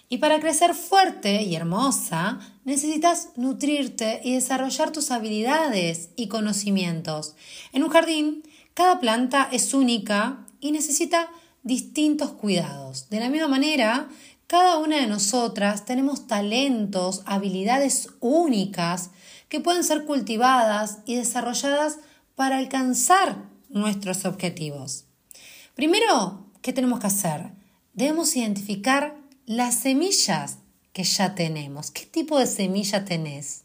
Y 0.08 0.18
para 0.18 0.40
crecer 0.40 0.74
fuerte 0.74 1.42
y 1.42 1.54
hermosa, 1.54 2.38
necesitas 2.64 3.30
nutrirte 3.36 4.20
y 4.24 4.34
desarrollar 4.34 4.90
tus 4.90 5.10
habilidades 5.10 6.10
y 6.16 6.28
conocimientos. 6.28 7.34
En 7.72 7.82
un 7.84 7.90
jardín, 7.90 8.42
cada 8.72 9.00
planta 9.00 9.48
es 9.52 9.74
única 9.74 10.46
y 10.60 10.72
necesita 10.72 11.30
distintos 11.62 12.30
cuidados. 12.30 13.10
De 13.10 13.20
la 13.20 13.28
misma 13.28 13.48
manera, 13.48 14.08
cada 14.46 14.78
una 14.78 14.96
de 14.96 15.06
nosotras 15.06 15.84
tenemos 15.84 16.26
talentos, 16.26 17.22
habilidades 17.26 18.08
únicas 18.20 19.10
que 19.50 19.60
pueden 19.60 19.84
ser 19.84 20.06
cultivadas 20.06 21.00
y 21.04 21.16
desarrolladas 21.16 21.98
para 22.34 22.56
alcanzar 22.56 23.44
nuestros 23.68 24.24
objetivos. 24.24 25.04
Primero, 25.74 26.46
¿qué 26.62 26.72
tenemos 26.72 27.00
que 27.00 27.08
hacer? 27.08 27.50
Debemos 27.92 28.34
identificar 28.36 29.16
las 29.48 29.76
semillas 29.76 30.58
que 30.92 31.04
ya 31.04 31.34
tenemos. 31.34 31.90
¿Qué 31.90 32.04
tipo 32.04 32.38
de 32.38 32.46
semilla 32.46 33.06
tenés? 33.06 33.64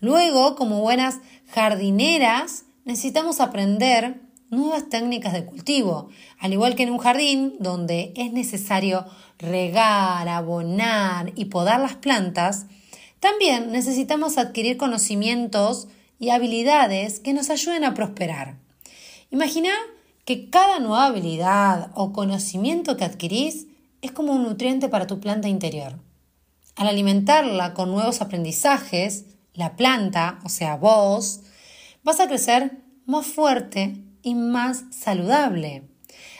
Luego, 0.00 0.56
como 0.56 0.80
buenas 0.80 1.20
jardineras, 1.46 2.64
necesitamos 2.84 3.38
aprender 3.38 4.22
nuevas 4.50 4.88
técnicas 4.88 5.32
de 5.32 5.44
cultivo, 5.44 6.08
al 6.40 6.52
igual 6.52 6.74
que 6.74 6.82
en 6.82 6.90
un 6.90 6.98
jardín 6.98 7.54
donde 7.60 8.12
es 8.16 8.32
necesario 8.32 9.06
regar, 9.38 10.28
abonar 10.28 11.32
y 11.36 11.44
podar 11.44 11.78
las 11.78 11.94
plantas, 11.94 12.66
también 13.20 13.70
necesitamos 13.70 14.36
adquirir 14.36 14.78
conocimientos 14.78 15.86
y 16.18 16.30
habilidades 16.30 17.20
que 17.20 17.34
nos 17.34 17.50
ayuden 17.50 17.84
a 17.84 17.94
prosperar. 17.94 18.58
Imagina 19.30 19.70
que 20.24 20.50
cada 20.50 20.80
nueva 20.80 21.06
habilidad 21.06 21.92
o 21.94 22.12
conocimiento 22.12 22.96
que 22.96 23.04
adquirís 23.04 23.68
es 24.02 24.12
como 24.12 24.32
un 24.32 24.42
nutriente 24.42 24.88
para 24.88 25.06
tu 25.06 25.20
planta 25.20 25.48
interior. 25.48 25.98
Al 26.76 26.88
alimentarla 26.88 27.74
con 27.74 27.90
nuevos 27.90 28.20
aprendizajes, 28.20 29.26
la 29.54 29.76
planta, 29.76 30.38
o 30.44 30.48
sea, 30.48 30.76
vos, 30.76 31.40
vas 32.02 32.20
a 32.20 32.26
crecer 32.26 32.82
más 33.06 33.26
fuerte 33.26 33.96
y 34.22 34.34
más 34.34 34.84
saludable. 34.90 35.82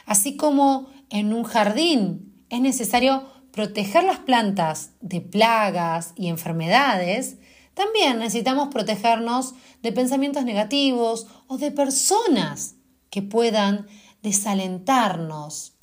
Así 0.07 0.37
como 0.37 0.88
en 1.11 1.33
un 1.33 1.45
jardín 1.45 2.45
es 2.49 2.61
necesario 2.61 3.25
proteger 3.52 4.05
las 4.05 4.19
plantas 4.19 4.93
de 5.00 5.21
plagas 5.21 6.12
y 6.17 6.29
enfermedades, 6.29 7.37
también 7.75 8.19
necesitamos 8.19 8.69
protegernos 8.69 9.55
de 9.83 9.93
pensamientos 9.93 10.45
negativos 10.45 11.26
o 11.47 11.59
de 11.59 11.71
personas 11.71 12.76
que 13.11 13.23
puedan 13.23 13.87
desalentarnos. 14.23 15.75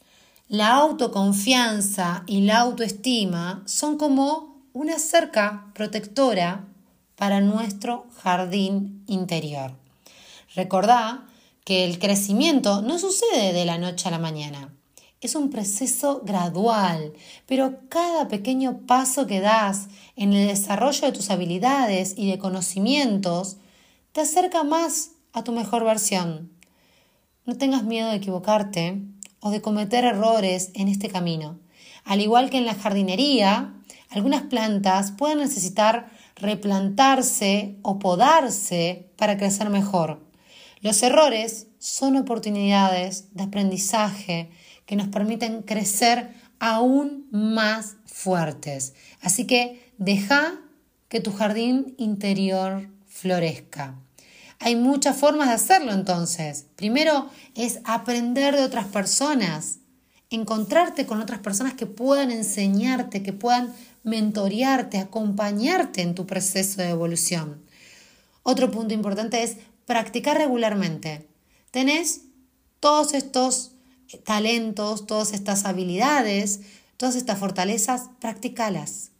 La 0.49 0.77
autoconfianza 0.77 2.23
y 2.25 2.39
la 2.39 2.59
autoestima 2.59 3.63
son 3.65 3.97
como 3.97 4.63
una 4.71 4.97
cerca 4.97 5.73
protectora 5.75 6.69
para 7.17 7.41
nuestro 7.41 8.05
jardín 8.23 9.03
interior. 9.07 9.73
Recordá 10.55 11.27
que 11.65 11.83
el 11.83 11.99
crecimiento 11.99 12.81
no 12.81 12.97
sucede 12.97 13.51
de 13.51 13.65
la 13.65 13.77
noche 13.77 14.07
a 14.07 14.11
la 14.11 14.19
mañana. 14.19 14.73
Es 15.19 15.35
un 15.35 15.49
proceso 15.49 16.21
gradual, 16.23 17.11
pero 17.45 17.79
cada 17.89 18.29
pequeño 18.29 18.85
paso 18.87 19.27
que 19.27 19.41
das 19.41 19.89
en 20.15 20.31
el 20.31 20.47
desarrollo 20.47 21.07
de 21.07 21.11
tus 21.11 21.29
habilidades 21.29 22.13
y 22.15 22.31
de 22.31 22.37
conocimientos 22.37 23.57
te 24.13 24.21
acerca 24.21 24.63
más 24.63 25.11
a 25.33 25.43
tu 25.43 25.51
mejor 25.51 25.83
versión. 25.83 26.53
No 27.45 27.57
tengas 27.57 27.83
miedo 27.83 28.09
de 28.11 28.15
equivocarte 28.15 29.01
o 29.39 29.51
de 29.51 29.61
cometer 29.61 30.03
errores 30.03 30.71
en 30.73 30.87
este 30.87 31.09
camino. 31.09 31.59
Al 32.03 32.21
igual 32.21 32.49
que 32.49 32.57
en 32.57 32.65
la 32.65 32.75
jardinería, 32.75 33.73
algunas 34.09 34.43
plantas 34.43 35.11
pueden 35.11 35.39
necesitar 35.39 36.09
replantarse 36.35 37.77
o 37.81 37.99
podarse 37.99 39.09
para 39.17 39.37
crecer 39.37 39.69
mejor. 39.69 40.25
Los 40.81 41.01
errores 41.03 41.67
son 41.79 42.15
oportunidades 42.15 43.33
de 43.33 43.43
aprendizaje 43.43 44.49
que 44.85 44.95
nos 44.95 45.07
permiten 45.07 45.63
crecer 45.63 46.33
aún 46.59 47.27
más 47.31 47.97
fuertes. 48.05 48.93
Así 49.21 49.45
que 49.45 49.91
deja 49.97 50.53
que 51.09 51.19
tu 51.19 51.31
jardín 51.31 51.95
interior 51.97 52.89
florezca. 53.05 53.99
Hay 54.59 54.75
muchas 54.75 55.17
formas 55.17 55.49
de 55.49 55.55
hacerlo 55.55 55.93
entonces. 55.93 56.65
Primero 56.75 57.29
es 57.55 57.79
aprender 57.83 58.55
de 58.55 58.63
otras 58.63 58.85
personas, 58.87 59.79
encontrarte 60.29 61.05
con 61.05 61.21
otras 61.21 61.39
personas 61.39 61.73
que 61.73 61.85
puedan 61.85 62.31
enseñarte, 62.31 63.23
que 63.23 63.33
puedan 63.33 63.73
mentorearte, 64.03 64.97
acompañarte 64.97 66.01
en 66.01 66.15
tu 66.15 66.25
proceso 66.25 66.81
de 66.81 66.89
evolución. 66.89 67.61
Otro 68.43 68.71
punto 68.71 68.93
importante 68.93 69.43
es 69.43 69.57
practicar 69.85 70.37
regularmente. 70.37 71.27
Tenés 71.71 72.21
todos 72.79 73.13
estos 73.13 73.71
talentos, 74.23 75.05
todas 75.05 75.33
estas 75.33 75.65
habilidades, 75.65 76.61
todas 76.97 77.15
estas 77.15 77.37
fortalezas, 77.39 78.09
practicalas. 78.19 79.11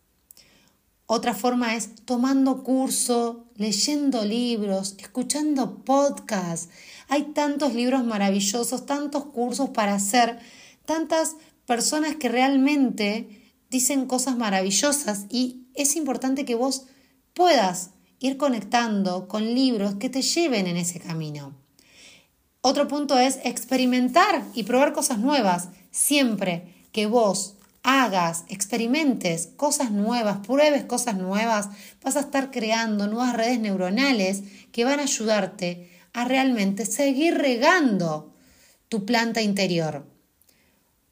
Otra 1.09 1.33
forma 1.33 1.75
es 1.75 1.95
tomando 2.03 2.63
curso, 2.63 3.45
leyendo 3.55 4.25
libros, 4.25 4.95
escuchando 4.99 5.85
podcasts. 5.85 6.67
Hay 7.07 7.31
tantos 7.33 7.73
libros 7.73 8.03
maravillosos, 8.03 8.85
tantos 8.85 9.23
cursos 9.27 9.69
para 9.69 9.95
hacer, 9.95 10.37
tantas 10.85 11.37
personas 11.65 12.17
que 12.17 12.27
realmente 12.27 13.53
dicen 13.69 14.05
cosas 14.05 14.36
maravillosas 14.36 15.27
y 15.29 15.67
es 15.75 15.95
importante 15.95 16.43
que 16.43 16.55
vos 16.55 16.84
puedas 17.34 17.91
ir 18.19 18.36
conectando 18.36 19.29
con 19.29 19.55
libros 19.55 19.95
que 19.95 20.10
te 20.10 20.21
lleven 20.21 20.67
en 20.67 20.75
ese 20.75 20.99
camino. 20.99 21.55
Otro 22.60 22.89
punto 22.89 23.17
es 23.17 23.39
experimentar 23.45 24.43
y 24.53 24.63
probar 24.63 24.91
cosas 24.91 25.19
nuevas. 25.19 25.69
Siempre 25.89 26.86
que 26.91 27.05
vos 27.05 27.57
hagas, 27.89 28.43
experimentes 28.50 29.47
cosas 29.56 29.91
nuevas, 29.91 30.45
pruebes 30.45 30.84
cosas 30.84 31.15
nuevas, 31.15 31.69
vas 32.04 32.17
a 32.17 32.19
estar 32.19 32.52
creando 32.52 33.08
nuevas 33.08 33.34
redes 33.34 33.62
neuronales 33.62 34.43
que 34.73 34.84
van 34.84 35.00
a 35.00 35.04
ayudarte 35.04 35.89
a 36.12 36.26
realmente 36.26 36.86
seguir 36.86 37.38
regando 37.38 38.34
tu 38.89 39.06
planta 39.06 39.41
interior. 39.41 40.06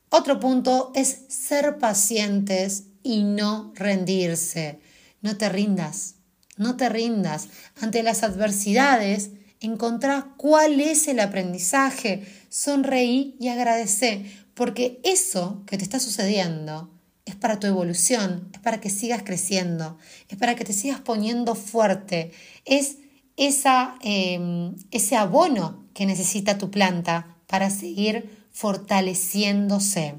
Otro 0.10 0.42
punto 0.42 0.92
es 0.96 1.22
ser 1.30 1.78
pacientes 1.78 2.88
y 3.04 3.24
no 3.24 3.72
rendirse. 3.76 4.82
No 5.22 5.38
te 5.38 5.48
rindas, 5.48 6.16
no 6.58 6.76
te 6.76 6.90
rindas. 6.90 7.48
Ante 7.80 8.04
las 8.04 8.22
adversidades, 8.22 9.30
encontrar 9.62 10.36
cuál 10.36 10.82
es 10.82 11.08
el 11.08 11.22
aprendizaje, 11.22 12.28
sonreí 12.50 13.38
y 13.40 13.48
agradece, 13.48 14.26
porque 14.56 15.00
eso 15.04 15.62
que 15.68 15.78
te 15.78 15.84
está 15.84 16.00
sucediendo 16.00 16.90
es 17.26 17.36
para 17.36 17.60
tu 17.60 17.68
evolución, 17.68 18.50
es 18.54 18.60
para 18.60 18.80
que 18.80 18.90
sigas 18.90 19.24
creciendo, 19.24 19.98
es 20.30 20.38
para 20.38 20.56
que 20.56 20.64
te 20.64 20.74
sigas 20.74 21.02
poniendo 21.02 21.56
fuerte, 21.56 22.32
es 22.66 22.98
em, 23.38 24.76
ese 24.92 25.16
abono 25.16 25.86
que 25.94 26.06
necesita 26.06 26.58
tu 26.58 26.72
planta 26.72 27.36
para 27.48 27.70
seguir 27.70 28.48
fortaleciéndose. 28.52 30.16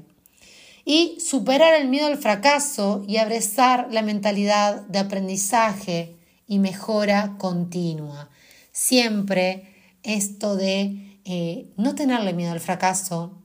Y 0.85 1.17
superar 1.19 1.73
el 1.73 1.89
miedo 1.89 2.07
al 2.07 2.17
fracaso 2.17 3.03
y 3.07 3.17
abrazar 3.17 3.89
la 3.91 4.01
mentalidad 4.01 4.81
de 4.83 4.99
aprendizaje 4.99 6.15
y 6.47 6.59
mejora 6.59 7.35
continua. 7.37 8.29
Siempre 8.71 9.75
esto 10.03 10.55
de 10.55 11.19
eh, 11.25 11.73
no 11.75 11.93
tenerle 11.95 12.31
miedo 12.31 12.53
al 12.53 12.61
fracaso, 12.61 13.36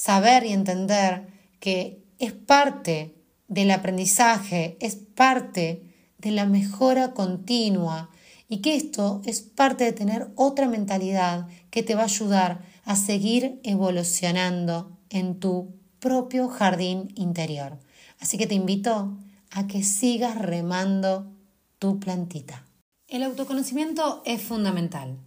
saber 0.00 0.46
y 0.46 0.54
entender 0.54 1.26
que 1.58 2.02
es 2.18 2.32
parte 2.32 3.22
del 3.48 3.70
aprendizaje, 3.70 4.78
es 4.80 4.96
parte 4.96 5.82
de 6.16 6.30
la 6.30 6.46
mejora 6.46 7.12
continua 7.12 8.08
y 8.48 8.62
que 8.62 8.76
esto 8.76 9.20
es 9.26 9.42
parte 9.42 9.84
de 9.84 9.92
tener 9.92 10.28
otra 10.36 10.68
mentalidad 10.68 11.48
que 11.68 11.82
te 11.82 11.94
va 11.94 12.02
a 12.02 12.04
ayudar 12.04 12.64
a 12.84 12.96
seguir 12.96 13.60
evolucionando 13.62 14.96
en 15.10 15.38
tu 15.38 15.74
propio 15.98 16.48
jardín 16.48 17.12
interior. 17.14 17.78
Así 18.20 18.38
que 18.38 18.46
te 18.46 18.54
invito 18.54 19.18
a 19.50 19.66
que 19.66 19.82
sigas 19.82 20.38
remando 20.38 21.30
tu 21.78 22.00
plantita. 22.00 22.66
El 23.06 23.22
autoconocimiento 23.22 24.22
es 24.24 24.40
fundamental. 24.40 25.18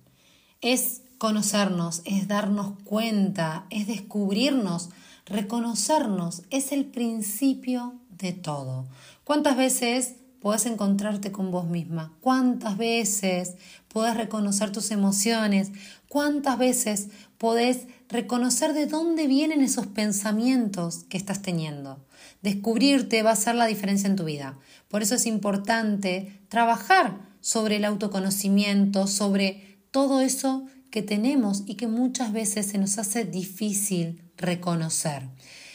Es 0.61 1.02
conocernos, 1.23 2.01
es 2.03 2.27
darnos 2.27 2.73
cuenta, 2.83 3.65
es 3.69 3.87
descubrirnos, 3.87 4.89
reconocernos, 5.25 6.41
es 6.49 6.73
el 6.73 6.83
principio 6.83 7.93
de 8.09 8.33
todo. 8.33 8.89
¿Cuántas 9.23 9.55
veces 9.55 10.15
puedes 10.41 10.65
encontrarte 10.65 11.31
con 11.31 11.49
vos 11.49 11.69
misma? 11.69 12.11
¿Cuántas 12.19 12.75
veces 12.75 13.55
puedes 13.87 14.17
reconocer 14.17 14.73
tus 14.73 14.91
emociones? 14.91 15.71
¿Cuántas 16.09 16.57
veces 16.57 17.07
podés 17.37 17.87
reconocer 18.09 18.73
de 18.73 18.85
dónde 18.85 19.25
vienen 19.25 19.61
esos 19.61 19.87
pensamientos 19.87 21.05
que 21.05 21.15
estás 21.15 21.41
teniendo? 21.41 22.05
Descubrirte 22.41 23.23
va 23.23 23.29
a 23.29 23.39
hacer 23.39 23.55
la 23.55 23.67
diferencia 23.67 24.09
en 24.09 24.17
tu 24.17 24.25
vida. 24.25 24.59
Por 24.89 25.01
eso 25.01 25.15
es 25.15 25.25
importante 25.25 26.41
trabajar 26.49 27.17
sobre 27.39 27.77
el 27.77 27.85
autoconocimiento, 27.85 29.07
sobre 29.07 29.79
todo 29.89 30.19
eso 30.19 30.65
que 30.93 31.01
tenemos 31.01 31.63
y 31.65 31.73
que 31.73 31.87
muchas 31.87 32.31
veces 32.31 32.67
se 32.67 32.77
nos 32.77 32.99
hace 32.99 33.25
difícil 33.25 34.21
reconocer. 34.37 35.23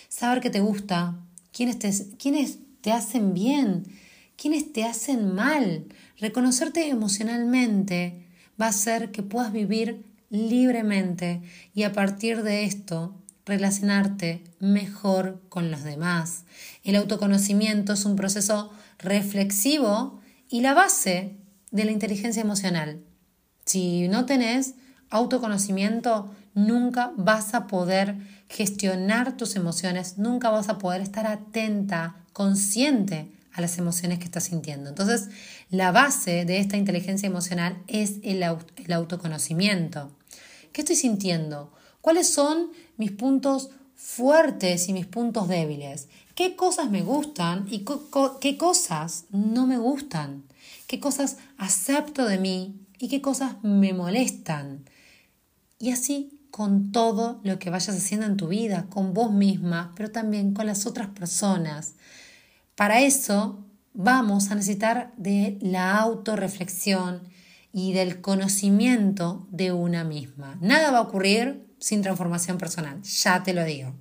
Saber 0.08 0.40
que 0.40 0.48
te 0.48 0.60
gusta, 0.60 1.18
quiénes 1.50 1.80
te, 1.80 1.92
quiénes 2.18 2.58
te 2.82 2.92
hacen 2.92 3.34
bien, 3.34 3.82
quiénes 4.36 4.72
te 4.72 4.84
hacen 4.84 5.34
mal. 5.34 5.86
Reconocerte 6.20 6.88
emocionalmente 6.88 8.28
va 8.60 8.66
a 8.66 8.68
hacer 8.68 9.10
que 9.10 9.24
puedas 9.24 9.52
vivir 9.52 10.04
libremente 10.30 11.42
y 11.74 11.82
a 11.82 11.92
partir 11.92 12.44
de 12.44 12.62
esto 12.62 13.16
relacionarte 13.44 14.44
mejor 14.60 15.42
con 15.48 15.72
los 15.72 15.82
demás. 15.82 16.44
El 16.84 16.94
autoconocimiento 16.94 17.94
es 17.94 18.04
un 18.04 18.14
proceso 18.14 18.70
reflexivo 19.00 20.20
y 20.48 20.60
la 20.60 20.74
base 20.74 21.34
de 21.72 21.84
la 21.86 21.90
inteligencia 21.90 22.40
emocional. 22.40 23.00
Si 23.64 24.06
no 24.06 24.24
tenés 24.24 24.76
autoconocimiento, 25.10 26.30
nunca 26.54 27.12
vas 27.16 27.54
a 27.54 27.66
poder 27.66 28.16
gestionar 28.48 29.36
tus 29.36 29.56
emociones, 29.56 30.18
nunca 30.18 30.50
vas 30.50 30.68
a 30.68 30.78
poder 30.78 31.00
estar 31.00 31.26
atenta, 31.26 32.16
consciente 32.32 33.30
a 33.52 33.60
las 33.60 33.78
emociones 33.78 34.18
que 34.18 34.24
estás 34.24 34.44
sintiendo. 34.44 34.88
Entonces, 34.88 35.28
la 35.70 35.92
base 35.92 36.44
de 36.44 36.58
esta 36.58 36.76
inteligencia 36.76 37.26
emocional 37.26 37.82
es 37.88 38.16
el, 38.22 38.42
autoconocimiento. 38.42 40.12
¿Qué 40.72 40.82
estoy 40.82 40.96
sintiendo? 40.96 41.72
¿Cuáles 42.00 42.28
son 42.28 42.70
mis 42.96 43.10
puntos 43.10 43.70
fuertes 43.96 44.88
y 44.88 44.92
mis 44.92 45.06
puntos 45.06 45.48
débiles? 45.48 46.08
¿Qué 46.34 46.54
cosas 46.54 46.88
me 46.90 47.02
gustan 47.02 47.66
y 47.68 47.84
qué 48.40 48.56
cosas 48.56 49.24
no 49.30 49.66
me 49.66 49.78
gustan? 49.78 50.44
¿Qué 50.86 51.00
cosas 51.00 51.36
acepto 51.56 52.24
de 52.24 52.38
mí 52.38 52.86
y 52.98 53.08
qué 53.08 53.20
cosas 53.20 53.56
me 53.62 53.92
molestan? 53.92 54.84
Y 55.78 55.92
así 55.92 56.38
con 56.50 56.92
todo 56.92 57.40
lo 57.44 57.58
que 57.58 57.70
vayas 57.70 57.96
haciendo 57.96 58.26
en 58.26 58.36
tu 58.36 58.48
vida, 58.48 58.86
con 58.90 59.14
vos 59.14 59.32
misma, 59.32 59.92
pero 59.96 60.10
también 60.10 60.54
con 60.54 60.66
las 60.66 60.86
otras 60.86 61.08
personas. 61.08 61.94
Para 62.74 63.00
eso 63.00 63.64
vamos 63.92 64.50
a 64.50 64.54
necesitar 64.54 65.12
de 65.16 65.58
la 65.60 65.98
autorreflexión 65.98 67.22
y 67.72 67.92
del 67.92 68.20
conocimiento 68.20 69.46
de 69.50 69.72
una 69.72 70.04
misma. 70.04 70.58
Nada 70.60 70.90
va 70.90 70.98
a 70.98 71.02
ocurrir 71.02 71.66
sin 71.78 72.02
transformación 72.02 72.58
personal, 72.58 73.02
ya 73.02 73.42
te 73.42 73.54
lo 73.54 73.64
digo. 73.64 73.94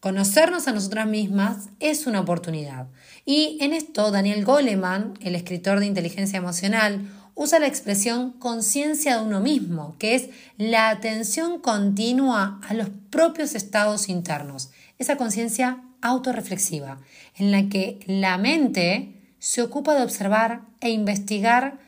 Conocernos 0.00 0.66
a 0.66 0.72
nosotras 0.72 1.06
mismas 1.06 1.68
es 1.78 2.06
una 2.06 2.20
oportunidad. 2.20 2.88
Y 3.26 3.58
en 3.60 3.74
esto 3.74 4.10
Daniel 4.10 4.46
Goleman, 4.46 5.14
el 5.20 5.34
escritor 5.34 5.78
de 5.78 5.86
inteligencia 5.86 6.38
emocional, 6.38 7.06
usa 7.40 7.58
la 7.58 7.68
expresión 7.68 8.32
conciencia 8.32 9.16
de 9.16 9.24
uno 9.24 9.40
mismo, 9.40 9.96
que 9.98 10.14
es 10.14 10.28
la 10.58 10.90
atención 10.90 11.58
continua 11.58 12.60
a 12.68 12.74
los 12.74 12.90
propios 13.08 13.54
estados 13.54 14.10
internos, 14.10 14.72
esa 14.98 15.16
conciencia 15.16 15.82
autorreflexiva, 16.02 17.00
en 17.38 17.50
la 17.50 17.70
que 17.70 17.98
la 18.04 18.36
mente 18.36 19.14
se 19.38 19.62
ocupa 19.62 19.94
de 19.94 20.02
observar 20.02 20.66
e 20.82 20.90
investigar 20.90 21.78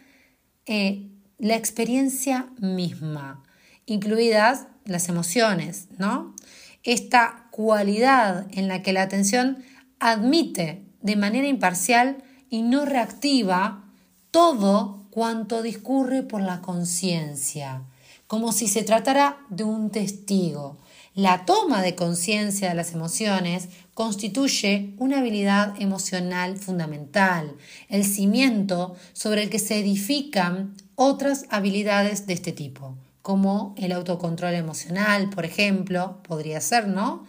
eh, 0.64 1.10
la 1.38 1.56
experiencia 1.56 2.46
misma, 2.58 3.44
incluidas 3.84 4.68
las 4.86 5.10
emociones, 5.10 5.88
¿no? 5.98 6.34
esta 6.82 7.48
cualidad 7.50 8.46
en 8.52 8.68
la 8.68 8.80
que 8.80 8.94
la 8.94 9.02
atención 9.02 9.62
admite 10.00 10.82
de 11.02 11.16
manera 11.16 11.46
imparcial 11.46 12.24
y 12.48 12.62
no 12.62 12.86
reactiva 12.86 13.84
todo 14.30 15.01
cuanto 15.12 15.60
discurre 15.60 16.22
por 16.22 16.40
la 16.40 16.62
conciencia, 16.62 17.82
como 18.26 18.50
si 18.50 18.66
se 18.66 18.82
tratara 18.82 19.36
de 19.50 19.62
un 19.62 19.90
testigo. 19.90 20.78
La 21.14 21.44
toma 21.44 21.82
de 21.82 21.94
conciencia 21.94 22.70
de 22.70 22.74
las 22.74 22.94
emociones 22.94 23.68
constituye 23.92 24.94
una 24.96 25.18
habilidad 25.18 25.78
emocional 25.78 26.56
fundamental, 26.56 27.54
el 27.90 28.06
cimiento 28.06 28.96
sobre 29.12 29.42
el 29.42 29.50
que 29.50 29.58
se 29.58 29.78
edifican 29.78 30.74
otras 30.94 31.44
habilidades 31.50 32.26
de 32.26 32.32
este 32.32 32.52
tipo 32.52 32.96
como 33.20 33.74
el 33.78 33.92
autocontrol 33.92 34.54
emocional, 34.54 35.30
por 35.30 35.44
ejemplo, 35.44 36.18
podría 36.22 36.60
ser, 36.60 36.88
¿no? 36.88 37.24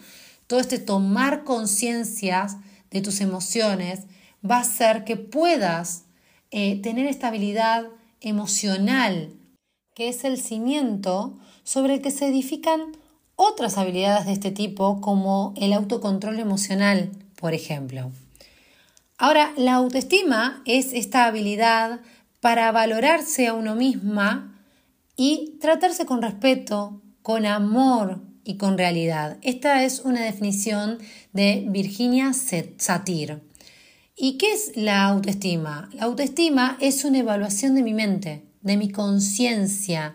Todo 0.48 0.60
este 0.60 0.80
tomar 0.80 1.44
conciencia 1.44 2.48
de 2.92 3.02
tus 3.02 3.22
emociones 3.22 4.02
va 4.50 4.58
a 4.58 4.62
hacer 4.62 5.04
que 5.04 5.16
puedas 5.16 6.06
eh, 6.56 6.80
tener 6.84 7.08
estabilidad 7.08 7.88
emocional, 8.22 9.34
que 9.96 10.08
es 10.08 10.24
el 10.24 10.38
cimiento 10.38 11.34
sobre 11.64 11.96
el 11.96 12.02
que 12.04 12.12
se 12.12 12.28
edifican 12.28 12.96
otras 13.36 13.80
habilidades 13.80 14.28
de 14.28 14.34
este 14.34 14.52
tipo, 14.52 15.02
como 15.02 15.56
el 15.58 15.74
autocontrol 15.74 16.40
emocional, 16.40 17.10
por 17.38 17.56
ejemplo. 17.56 18.12
Ahora, 19.18 19.52
la 19.58 19.74
autoestima 19.74 20.62
es 20.66 20.94
esta 20.94 21.26
habilidad 21.26 22.02
para 22.40 22.72
valorarse 22.72 23.48
a 23.48 23.56
uno 23.56 23.74
misma 23.74 24.64
y 25.18 25.58
tratarse 25.60 26.06
con 26.06 26.22
respeto, 26.22 27.02
con 27.24 27.48
amor 27.48 28.22
y 28.44 28.58
con 28.58 28.78
realidad. 28.78 29.40
Esta 29.42 29.84
es 29.86 30.02
una 30.02 30.22
definición 30.22 31.00
de 31.32 31.66
Virginia 31.68 32.32
Satir. 32.34 33.42
¿Y 34.16 34.38
qué 34.38 34.54
es 34.54 34.74
la 34.76 35.06
autoestima? 35.06 35.90
La 35.94 36.04
autoestima 36.04 36.78
es 36.80 37.04
una 37.04 37.18
evaluación 37.18 37.74
de 37.74 37.82
mi 37.82 37.96
mente, 37.96 38.46
de 38.62 38.78
mi 38.78 38.92
conciencia 38.92 40.14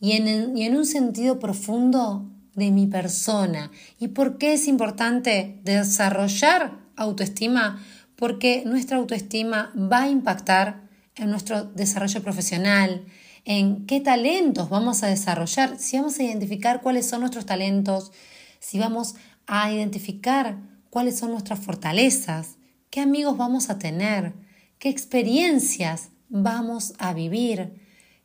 y 0.00 0.12
en, 0.12 0.28
en 0.28 0.76
un 0.76 0.84
sentido 0.84 1.38
profundo 1.38 2.30
de 2.54 2.70
mi 2.70 2.86
persona. 2.86 3.70
¿Y 3.98 4.08
por 4.08 4.36
qué 4.36 4.52
es 4.52 4.68
importante 4.68 5.60
desarrollar 5.64 6.78
autoestima? 6.94 7.82
Porque 8.16 8.64
nuestra 8.66 8.98
autoestima 8.98 9.72
va 9.74 10.02
a 10.02 10.10
impactar 10.10 10.86
en 11.14 11.30
nuestro 11.30 11.64
desarrollo 11.64 12.22
profesional, 12.22 13.06
en 13.46 13.86
qué 13.86 14.00
talentos 14.00 14.68
vamos 14.68 15.02
a 15.02 15.06
desarrollar, 15.06 15.78
si 15.78 15.96
vamos 15.96 16.18
a 16.18 16.22
identificar 16.22 16.82
cuáles 16.82 17.08
son 17.08 17.20
nuestros 17.20 17.46
talentos, 17.46 18.12
si 18.60 18.78
vamos 18.78 19.14
a 19.46 19.72
identificar 19.72 20.58
cuáles 20.90 21.18
son 21.18 21.30
nuestras 21.30 21.60
fortalezas, 21.60 22.57
qué 22.90 23.00
amigos 23.00 23.36
vamos 23.36 23.70
a 23.70 23.78
tener, 23.78 24.34
qué 24.78 24.88
experiencias 24.88 26.10
vamos 26.28 26.94
a 26.98 27.12
vivir, 27.12 27.80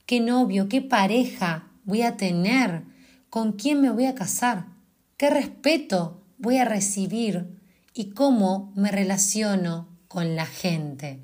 qué 0.06 0.19
novio, 0.19 0.67
qué 0.69 0.82
pareja 0.82 1.67
voy 1.86 2.02
a 2.02 2.17
tener, 2.17 2.84
con 3.30 3.54
quién 3.54 3.82
me 3.82 3.89
voy 3.89 4.06
a 4.06 4.15
casar, 4.15 4.67
qué 5.17 5.30
respeto 5.30 6.21
voy 6.38 6.58
a 6.58 6.65
recibir 6.65 7.60
y 7.93 8.12
cómo 8.12 8.71
me 8.76 8.91
relaciono 8.91 9.88
con 10.08 10.36
la 10.36 10.45
gente. 10.45 11.19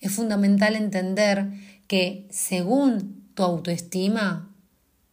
Es 0.00 0.12
fundamental 0.12 0.76
entender 0.76 1.52
que 1.86 2.26
según 2.30 3.30
tu 3.34 3.42
autoestima, 3.42 4.54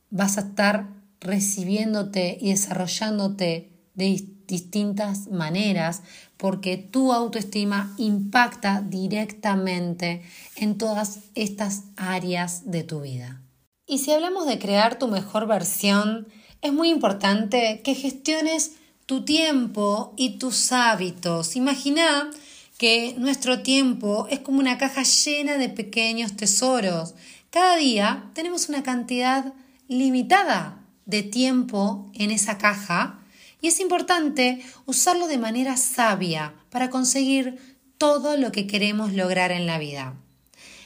vas 0.10 0.38
a 0.38 0.42
estar 0.42 0.90
recibiéndote 1.20 2.38
y 2.40 2.52
desarrollándote 2.52 3.72
de 3.96 4.06
distintas 4.48 5.28
maneras 5.28 6.04
porque 6.38 6.78
tu 6.78 7.14
autoestima 7.14 7.94
impacta 7.98 8.82
directamente 8.82 10.24
en 10.56 10.78
todas 10.78 11.20
estas 11.36 11.84
áreas 11.96 12.72
de 12.72 12.84
tu 12.84 13.02
vida. 13.02 13.42
Y 13.86 14.00
si 14.00 14.12
hablamos 14.12 14.46
de 14.48 14.60
crear 14.60 15.00
tu 15.00 15.08
mejor 15.08 15.48
versión, 15.48 16.28
es 16.62 16.74
muy 16.74 16.90
importante 16.90 17.82
que 17.84 17.96
gestiones 17.96 18.74
tu 19.06 19.24
tiempo 19.24 20.14
y 20.18 20.38
tus 20.38 20.72
hábitos. 20.72 21.56
Imagina 21.56 22.30
que 22.78 23.16
nuestro 23.18 23.64
tiempo 23.64 24.28
es 24.30 24.40
como 24.40 24.60
una 24.60 24.78
caja 24.78 25.04
llena 25.04 25.58
de 25.58 25.70
pequeños 25.70 26.36
tesoros 26.36 27.16
cada 27.50 27.78
día 27.78 28.30
tenemos 28.34 28.70
una 28.70 28.84
cantidad 28.84 29.54
limitada 29.88 30.84
de 31.06 31.24
tiempo 31.24 32.12
en 32.14 32.32
esa 32.32 32.58
caja 32.58 33.20
y 33.68 33.70
es 33.70 33.82
importante 33.82 34.64
usarlo 34.86 35.28
de 35.28 35.38
manera 35.38 35.76
sabia 35.76 36.54
para 36.70 36.90
conseguir 36.90 37.60
todo 37.98 38.38
lo 38.38 38.54
que 38.54 38.66
queremos 38.66 39.12
lograr 39.12 39.52
en 39.52 39.68
la 39.68 39.78
vida. 39.78 40.14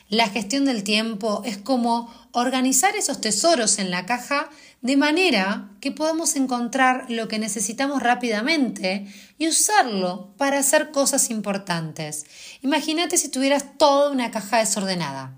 La 0.09 0.27
gestión 0.27 0.65
del 0.65 0.83
tiempo 0.83 1.43
es 1.45 1.57
como 1.57 2.11
organizar 2.31 2.95
esos 2.95 3.21
tesoros 3.21 3.77
en 3.77 3.91
la 3.91 4.07
caja 4.07 4.49
de 4.81 4.97
manera 4.97 5.69
que 5.79 5.91
podamos 5.91 6.35
encontrar 6.35 7.05
lo 7.07 7.27
que 7.27 7.37
necesitamos 7.37 8.01
rápidamente 8.01 9.05
y 9.37 9.47
usarlo 9.47 10.33
para 10.37 10.57
hacer 10.57 10.89
cosas 10.89 11.29
importantes. 11.29 12.25
Imagínate 12.63 13.17
si 13.17 13.29
tuvieras 13.29 13.77
toda 13.77 14.09
una 14.09 14.31
caja 14.31 14.57
desordenada 14.57 15.37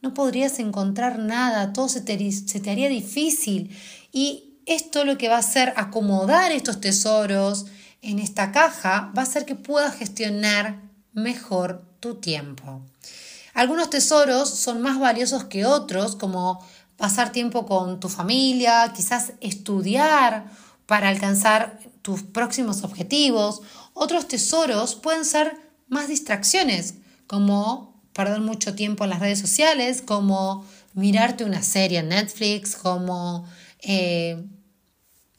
no 0.00 0.14
podrías 0.14 0.58
encontrar 0.60 1.18
nada, 1.18 1.72
todo 1.72 1.88
se 1.88 2.00
te, 2.00 2.30
se 2.30 2.60
te 2.60 2.70
haría 2.70 2.88
difícil. 2.88 3.76
Y 4.12 4.47
esto 4.68 5.04
lo 5.04 5.18
que 5.18 5.28
va 5.28 5.36
a 5.36 5.40
hacer 5.40 5.72
acomodar 5.76 6.52
estos 6.52 6.80
tesoros 6.80 7.66
en 8.02 8.18
esta 8.18 8.52
caja 8.52 9.12
va 9.16 9.22
a 9.22 9.24
hacer 9.24 9.44
que 9.44 9.54
puedas 9.54 9.96
gestionar 9.96 10.82
mejor 11.12 11.84
tu 12.00 12.16
tiempo. 12.16 12.82
Algunos 13.54 13.90
tesoros 13.90 14.48
son 14.50 14.80
más 14.82 15.00
valiosos 15.00 15.44
que 15.44 15.66
otros, 15.66 16.14
como 16.14 16.64
pasar 16.96 17.32
tiempo 17.32 17.66
con 17.66 17.98
tu 17.98 18.08
familia, 18.08 18.92
quizás 18.94 19.32
estudiar 19.40 20.46
para 20.86 21.08
alcanzar 21.08 21.80
tus 22.02 22.22
próximos 22.22 22.84
objetivos. 22.84 23.62
Otros 23.94 24.28
tesoros 24.28 24.94
pueden 24.94 25.24
ser 25.24 25.56
más 25.88 26.08
distracciones, 26.08 26.94
como 27.26 28.00
perder 28.12 28.40
mucho 28.40 28.74
tiempo 28.74 29.04
en 29.04 29.10
las 29.10 29.20
redes 29.20 29.40
sociales, 29.40 30.02
como 30.02 30.64
mirarte 30.94 31.44
una 31.44 31.62
serie 31.62 31.98
en 32.00 32.10
Netflix, 32.10 32.76
como 32.76 33.46
eh, 33.80 34.44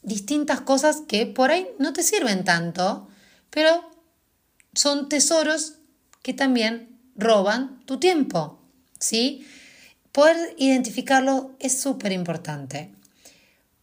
distintas 0.02 0.60
cosas 0.60 1.02
que 1.06 1.26
por 1.26 1.50
ahí 1.50 1.68
no 1.78 1.92
te 1.92 2.02
sirven 2.02 2.44
tanto, 2.44 3.08
pero 3.50 3.90
son 4.74 5.08
tesoros 5.08 5.74
que 6.22 6.34
también 6.34 6.98
roban 7.16 7.84
tu 7.86 7.98
tiempo, 7.98 8.60
¿sí? 8.98 9.46
Poder 10.12 10.54
identificarlo 10.58 11.54
es 11.58 11.80
súper 11.80 12.12
importante. 12.12 12.92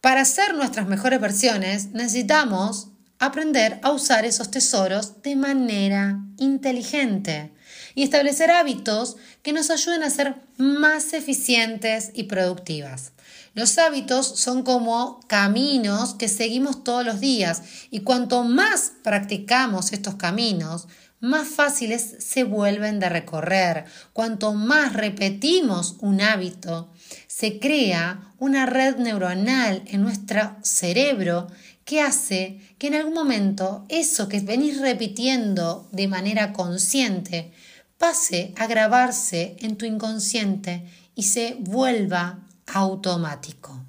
Para 0.00 0.24
ser 0.24 0.54
nuestras 0.54 0.86
mejores 0.86 1.20
versiones 1.20 1.92
necesitamos 1.92 2.88
aprender 3.18 3.80
a 3.82 3.90
usar 3.90 4.24
esos 4.24 4.50
tesoros 4.50 5.22
de 5.22 5.36
manera 5.36 6.20
inteligente 6.38 7.52
y 7.94 8.04
establecer 8.04 8.50
hábitos 8.50 9.16
que 9.42 9.52
nos 9.52 9.70
ayuden 9.70 10.02
a 10.02 10.10
ser 10.10 10.36
más 10.56 11.12
eficientes 11.14 12.12
y 12.14 12.24
productivas. 12.24 13.12
Los 13.58 13.76
hábitos 13.78 14.24
son 14.38 14.62
como 14.62 15.18
caminos 15.26 16.14
que 16.14 16.28
seguimos 16.28 16.84
todos 16.84 17.04
los 17.04 17.18
días 17.18 17.64
y 17.90 18.02
cuanto 18.02 18.44
más 18.44 18.92
practicamos 19.02 19.92
estos 19.92 20.14
caminos, 20.14 20.86
más 21.18 21.48
fáciles 21.48 22.18
se 22.20 22.44
vuelven 22.44 23.00
de 23.00 23.08
recorrer. 23.08 23.86
Cuanto 24.12 24.54
más 24.54 24.92
repetimos 24.92 25.96
un 25.98 26.20
hábito, 26.20 26.92
se 27.26 27.58
crea 27.58 28.32
una 28.38 28.64
red 28.64 28.98
neuronal 28.98 29.82
en 29.86 30.02
nuestro 30.02 30.54
cerebro 30.62 31.48
que 31.84 32.00
hace 32.00 32.60
que 32.78 32.86
en 32.86 32.94
algún 32.94 33.14
momento 33.14 33.86
eso 33.88 34.28
que 34.28 34.38
venís 34.38 34.80
repitiendo 34.80 35.88
de 35.90 36.06
manera 36.06 36.52
consciente 36.52 37.50
pase 37.96 38.54
a 38.56 38.68
grabarse 38.68 39.56
en 39.58 39.74
tu 39.74 39.84
inconsciente 39.84 40.88
y 41.16 41.24
se 41.24 41.56
vuelva 41.58 42.44
automático. 42.72 43.84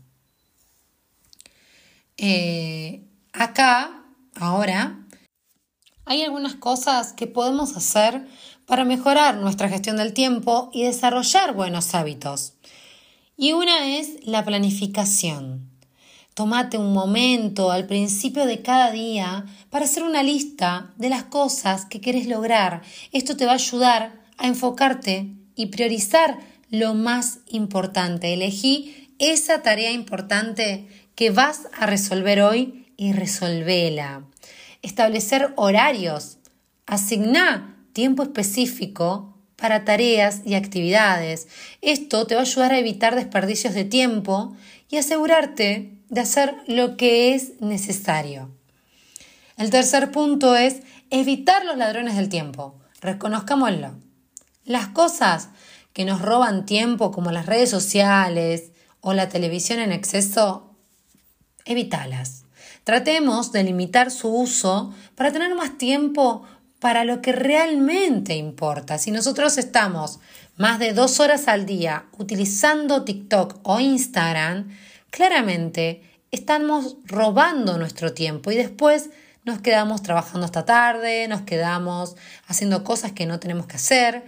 Eh, 2.17 3.03
acá, 3.33 4.03
ahora, 4.35 5.05
hay 6.05 6.23
algunas 6.23 6.55
cosas 6.55 7.13
que 7.13 7.27
podemos 7.27 7.77
hacer 7.77 8.27
para 8.65 8.83
mejorar 8.83 9.37
nuestra 9.37 9.69
gestión 9.69 9.97
del 9.97 10.13
tiempo 10.13 10.69
y 10.73 10.83
desarrollar 10.83 11.53
buenos 11.53 11.95
hábitos. 11.95 12.53
Y 13.37 13.53
una 13.53 13.97
es 13.97 14.25
la 14.25 14.43
planificación. 14.43 15.69
Tómate 16.33 16.77
un 16.77 16.93
momento 16.93 17.71
al 17.71 17.85
principio 17.85 18.45
de 18.45 18.61
cada 18.61 18.91
día 18.91 19.45
para 19.69 19.85
hacer 19.85 20.03
una 20.03 20.23
lista 20.23 20.93
de 20.97 21.09
las 21.09 21.23
cosas 21.23 21.85
que 21.85 21.99
quieres 21.99 22.27
lograr. 22.27 22.81
Esto 23.11 23.35
te 23.37 23.45
va 23.45 23.51
a 23.51 23.55
ayudar 23.55 24.21
a 24.37 24.47
enfocarte 24.47 25.33
y 25.55 25.67
priorizar 25.67 26.39
lo 26.69 26.93
más 26.93 27.39
importante. 27.47 28.33
Elegí 28.33 29.13
esa 29.19 29.61
tarea 29.61 29.91
importante 29.91 30.87
que 31.15 31.31
vas 31.31 31.67
a 31.77 31.85
resolver 31.85 32.41
hoy 32.41 32.85
y 32.97 33.13
resolvela. 33.13 34.23
Establecer 34.81 35.53
horarios. 35.55 36.37
Asigna 36.85 37.77
tiempo 37.93 38.23
específico 38.23 39.37
para 39.55 39.83
tareas 39.83 40.41
y 40.45 40.55
actividades. 40.55 41.47
Esto 41.81 42.25
te 42.25 42.35
va 42.35 42.41
a 42.41 42.45
ayudar 42.45 42.71
a 42.71 42.79
evitar 42.79 43.15
desperdicios 43.15 43.73
de 43.73 43.85
tiempo 43.85 44.55
y 44.89 44.97
asegurarte 44.97 45.99
de 46.09 46.21
hacer 46.21 46.55
lo 46.67 46.97
que 46.97 47.35
es 47.35 47.59
necesario. 47.61 48.49
El 49.57 49.69
tercer 49.69 50.11
punto 50.11 50.55
es 50.55 50.77
evitar 51.09 51.65
los 51.65 51.77
ladrones 51.77 52.15
del 52.15 52.29
tiempo. 52.29 52.79
Reconozcámoslo. 53.01 53.95
Las 54.63 54.87
cosas 54.87 55.49
que 55.93 56.05
nos 56.05 56.21
roban 56.21 56.65
tiempo, 56.65 57.11
como 57.11 57.31
las 57.31 57.45
redes 57.45 57.69
sociales 57.69 58.71
o 59.01 59.13
la 59.13 59.29
televisión 59.29 59.79
en 59.79 59.91
exceso, 59.91 60.75
evítalas. 61.65 62.43
Tratemos 62.83 63.51
de 63.51 63.63
limitar 63.63 64.11
su 64.11 64.29
uso 64.29 64.93
para 65.15 65.31
tener 65.31 65.53
más 65.55 65.77
tiempo 65.77 66.43
para 66.79 67.03
lo 67.03 67.21
que 67.21 67.33
realmente 67.33 68.35
importa. 68.35 68.97
Si 68.97 69.11
nosotros 69.11 69.57
estamos 69.57 70.19
más 70.55 70.79
de 70.79 70.93
dos 70.93 71.19
horas 71.19 71.47
al 71.47 71.65
día 71.65 72.05
utilizando 72.17 73.03
TikTok 73.03 73.59
o 73.63 73.79
Instagram, 73.79 74.69
claramente 75.09 76.03
estamos 76.31 76.97
robando 77.05 77.77
nuestro 77.77 78.13
tiempo 78.13 78.51
y 78.51 78.55
después 78.55 79.09
nos 79.45 79.61
quedamos 79.61 80.03
trabajando 80.03 80.45
hasta 80.45 80.65
tarde, 80.65 81.27
nos 81.27 81.41
quedamos 81.41 82.15
haciendo 82.47 82.83
cosas 82.83 83.11
que 83.13 83.25
no 83.25 83.39
tenemos 83.39 83.67
que 83.67 83.77
hacer, 83.77 84.25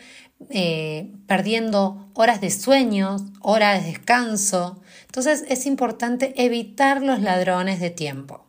eh, 0.49 1.11
perdiendo 1.27 2.09
horas 2.13 2.41
de 2.41 2.51
sueños, 2.51 3.23
horas 3.41 3.83
de 3.83 3.91
descanso. 3.91 4.81
Entonces 5.05 5.43
es 5.47 5.65
importante 5.65 6.33
evitar 6.43 7.01
los 7.01 7.21
ladrones 7.21 7.79
de 7.79 7.89
tiempo. 7.89 8.45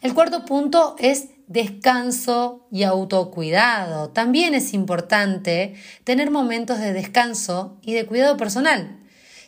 El 0.00 0.12
cuarto 0.14 0.44
punto 0.44 0.96
es 0.98 1.28
descanso 1.46 2.66
y 2.70 2.82
autocuidado. 2.84 4.10
También 4.10 4.54
es 4.54 4.74
importante 4.74 5.74
tener 6.04 6.30
momentos 6.30 6.78
de 6.78 6.92
descanso 6.92 7.78
y 7.82 7.94
de 7.94 8.06
cuidado 8.06 8.36
personal. 8.36 8.98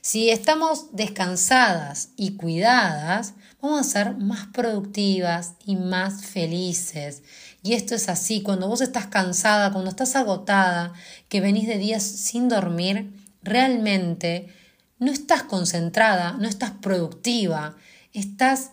Si 0.03 0.31
estamos 0.31 0.95
descansadas 0.95 2.11
y 2.17 2.37
cuidadas, 2.37 3.35
vamos 3.61 3.81
a 3.81 3.91
ser 3.91 4.17
más 4.17 4.47
productivas 4.47 5.55
y 5.65 5.75
más 5.77 6.25
felices. 6.25 7.25
Y 7.67 7.75
esto 7.75 7.97
es 7.97 8.09
así, 8.09 8.43
cuando 8.43 8.69
vos 8.69 8.81
estás 8.81 9.09
cansada, 9.09 9.73
cuando 9.73 9.91
estás 9.91 10.15
agotada, 10.15 10.93
que 11.29 11.41
venís 11.41 11.67
de 11.67 11.79
días 11.79 12.05
sin 12.05 12.49
dormir, 12.49 13.13
realmente 13.43 14.55
no 15.01 15.11
estás 15.11 15.43
concentrada, 15.43 16.37
no 16.39 16.47
estás 16.47 16.71
productiva, 16.81 17.75
estás 18.13 18.71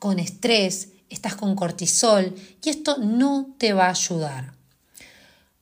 con 0.00 0.18
estrés, 0.18 0.88
estás 1.08 1.36
con 1.36 1.54
cortisol 1.54 2.34
y 2.64 2.68
esto 2.68 2.98
no 2.98 3.54
te 3.58 3.74
va 3.74 3.86
a 3.86 3.90
ayudar. 3.90 4.54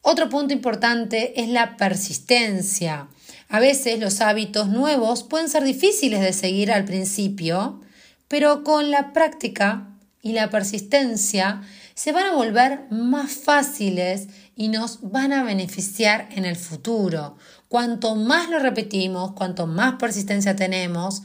Otro 0.01 0.31
punto 0.31 0.55
importante 0.55 1.39
es 1.43 1.51
la 1.51 1.77
persistencia. 1.77 3.09
A 3.51 3.61
veces 3.61 4.01
los 4.01 4.23
hábitos 4.23 4.69
nuevos 4.69 5.23
pueden 5.23 5.51
ser 5.51 5.65
difíciles 5.65 6.23
de 6.23 6.33
seguir 6.33 6.73
al 6.73 6.87
principio, 6.87 7.83
pero 8.27 8.65
con 8.65 8.91
la 8.91 9.13
práctica 9.13 9.91
y 10.23 10.33
la 10.33 10.49
persistencia 10.49 11.61
se 11.95 12.13
van 12.13 12.27
a 12.27 12.35
volver 12.35 12.87
más 12.91 13.33
fáciles 13.33 14.29
y 14.57 14.69
nos 14.69 15.11
van 15.11 15.33
a 15.33 15.45
beneficiar 15.45 16.29
en 16.33 16.45
el 16.45 16.57
futuro. 16.57 17.37
Cuanto 17.69 18.17
más 18.17 18.51
lo 18.51 18.59
repetimos, 18.59 19.33
cuanto 19.33 19.67
más 19.67 19.95
persistencia 19.95 20.57
tenemos, 20.57 21.23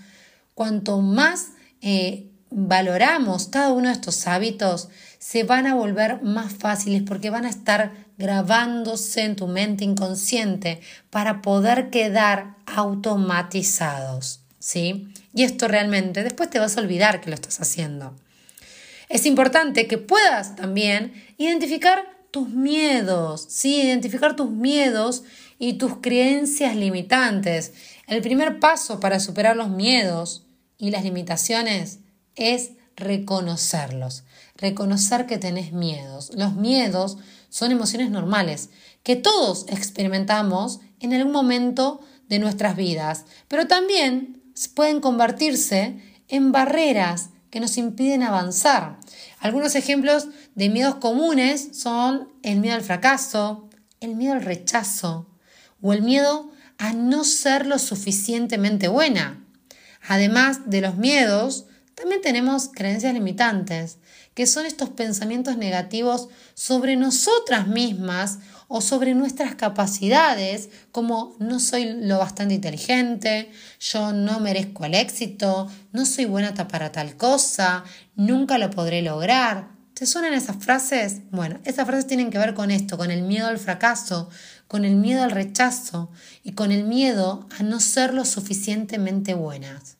cuanto 0.53 1.01
más 1.01 1.49
eh, 1.81 2.29
valoramos 2.51 3.47
cada 3.47 3.71
uno 3.71 3.87
de 3.87 3.93
estos 3.93 4.27
hábitos, 4.27 4.89
se 5.17 5.43
van 5.43 5.67
a 5.67 5.75
volver 5.75 6.21
más 6.23 6.53
fáciles 6.53 7.03
porque 7.05 7.29
van 7.29 7.45
a 7.45 7.49
estar 7.49 7.91
grabándose 8.17 9.23
en 9.23 9.35
tu 9.35 9.47
mente 9.47 9.83
inconsciente 9.83 10.81
para 11.09 11.41
poder 11.41 11.89
quedar 11.89 12.55
automatizados. 12.65 14.41
¿Sí? 14.59 15.07
Y 15.33 15.43
esto 15.43 15.69
realmente 15.69 16.21
después 16.21 16.49
te 16.49 16.59
vas 16.59 16.77
a 16.77 16.81
olvidar 16.81 17.21
que 17.21 17.29
lo 17.29 17.35
estás 17.35 17.61
haciendo. 17.61 18.13
Es 19.09 19.25
importante 19.25 19.87
que 19.87 19.97
puedas 19.97 20.55
también 20.55 21.13
identificar 21.37 22.05
tus 22.31 22.49
miedos, 22.49 23.45
¿sí? 23.49 23.81
Identificar 23.81 24.35
tus 24.35 24.51
miedos 24.51 25.23
y 25.57 25.73
tus 25.73 25.97
creencias 25.97 26.75
limitantes. 26.75 27.73
El 28.07 28.21
primer 28.21 28.59
paso 28.59 28.99
para 28.99 29.19
superar 29.19 29.55
los 29.55 29.69
miedos 29.69 30.45
y 30.77 30.91
las 30.91 31.03
limitaciones 31.03 31.99
es 32.35 32.71
reconocerlos, 32.95 34.23
reconocer 34.55 35.25
que 35.25 35.39
tenés 35.39 35.73
miedos. 35.73 36.31
Los 36.35 36.55
miedos 36.55 37.17
son 37.49 37.71
emociones 37.71 38.11
normales 38.11 38.69
que 39.01 39.15
todos 39.15 39.65
experimentamos 39.69 40.81
en 40.99 41.13
algún 41.13 41.31
momento 41.31 42.01
de 42.27 42.37
nuestras 42.37 42.75
vidas, 42.75 43.25
pero 43.47 43.67
también 43.67 44.43
pueden 44.75 45.01
convertirse 45.01 45.97
en 46.27 46.51
barreras 46.51 47.29
que 47.49 47.59
nos 47.59 47.77
impiden 47.77 48.23
avanzar. 48.23 48.98
Algunos 49.39 49.75
ejemplos 49.75 50.27
de 50.55 50.69
miedos 50.69 50.95
comunes 50.95 51.69
son 51.73 52.29
el 52.43 52.59
miedo 52.59 52.75
al 52.75 52.83
fracaso, 52.83 53.69
el 54.01 54.15
miedo 54.15 54.33
al 54.33 54.43
rechazo 54.43 55.27
o 55.81 55.93
el 55.93 56.01
miedo 56.01 56.51
a 56.77 56.93
no 56.93 57.23
ser 57.23 57.65
lo 57.65 57.79
suficientemente 57.79 58.87
buena. 58.87 59.45
Además 60.07 60.69
de 60.69 60.81
los 60.81 60.95
miedos, 60.95 61.65
también 61.95 62.21
tenemos 62.21 62.69
creencias 62.73 63.13
limitantes, 63.13 63.97
que 64.33 64.47
son 64.47 64.65
estos 64.65 64.89
pensamientos 64.89 65.57
negativos 65.57 66.29
sobre 66.53 66.95
nosotras 66.95 67.67
mismas 67.67 68.39
o 68.69 68.81
sobre 68.81 69.15
nuestras 69.15 69.55
capacidades, 69.55 70.69
como 70.91 71.35
no 71.39 71.59
soy 71.59 71.91
lo 71.91 72.19
bastante 72.19 72.53
inteligente, 72.53 73.51
yo 73.79 74.13
no 74.13 74.39
merezco 74.39 74.85
el 74.85 74.93
éxito, 74.93 75.67
no 75.91 76.05
soy 76.05 76.25
buena 76.25 76.53
para 76.53 76.91
tal 76.91 77.17
cosa, 77.17 77.83
nunca 78.15 78.59
lo 78.59 78.69
podré 78.69 79.01
lograr. 79.01 79.71
¿Te 79.95 80.05
suenan 80.05 80.35
esas 80.35 80.63
frases? 80.63 81.21
Bueno, 81.31 81.59
esas 81.65 81.87
frases 81.87 82.05
tienen 82.05 82.29
que 82.29 82.37
ver 82.37 82.53
con 82.53 82.69
esto, 82.69 82.95
con 82.95 83.09
el 83.09 83.23
miedo 83.23 83.47
al 83.47 83.57
fracaso, 83.57 84.29
con 84.67 84.85
el 84.85 84.95
miedo 84.95 85.23
al 85.23 85.31
rechazo 85.31 86.11
y 86.43 86.51
con 86.51 86.71
el 86.71 86.83
miedo 86.83 87.49
a 87.57 87.63
no 87.63 87.79
ser 87.79 88.13
lo 88.13 88.23
suficientemente 88.23 89.33
buenas. 89.33 89.97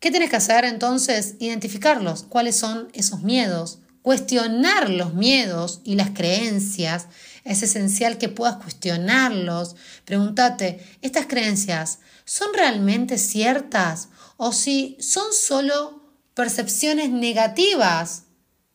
¿Qué 0.00 0.10
tienes 0.10 0.30
que 0.30 0.36
hacer 0.36 0.64
entonces? 0.64 1.36
Identificarlos. 1.40 2.22
¿Cuáles 2.22 2.56
son 2.56 2.88
esos 2.94 3.22
miedos? 3.22 3.81
Cuestionar 4.02 4.90
los 4.90 5.14
miedos 5.14 5.80
y 5.84 5.94
las 5.94 6.10
creencias. 6.10 7.06
Es 7.44 7.62
esencial 7.62 8.18
que 8.18 8.28
puedas 8.28 8.56
cuestionarlos. 8.56 9.76
Pregúntate, 10.04 10.84
¿estas 11.00 11.26
creencias 11.26 12.00
son 12.24 12.52
realmente 12.54 13.18
ciertas? 13.18 14.08
¿O 14.36 14.52
si 14.52 14.96
son 15.00 15.32
solo 15.32 16.02
percepciones 16.34 17.10
negativas 17.10 18.24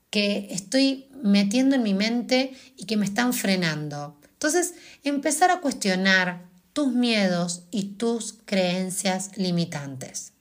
que 0.09 0.47
estoy 0.51 1.07
metiendo 1.23 1.75
en 1.75 1.83
mi 1.83 1.93
mente 1.93 2.53
y 2.75 2.85
que 2.85 2.97
me 2.97 3.05
están 3.05 3.33
frenando. 3.33 4.17
Entonces, 4.33 4.75
empezar 5.03 5.51
a 5.51 5.61
cuestionar 5.61 6.45
tus 6.73 6.93
miedos 6.93 7.63
y 7.71 7.95
tus 7.95 8.35
creencias 8.45 9.31
limitantes. 9.35 10.33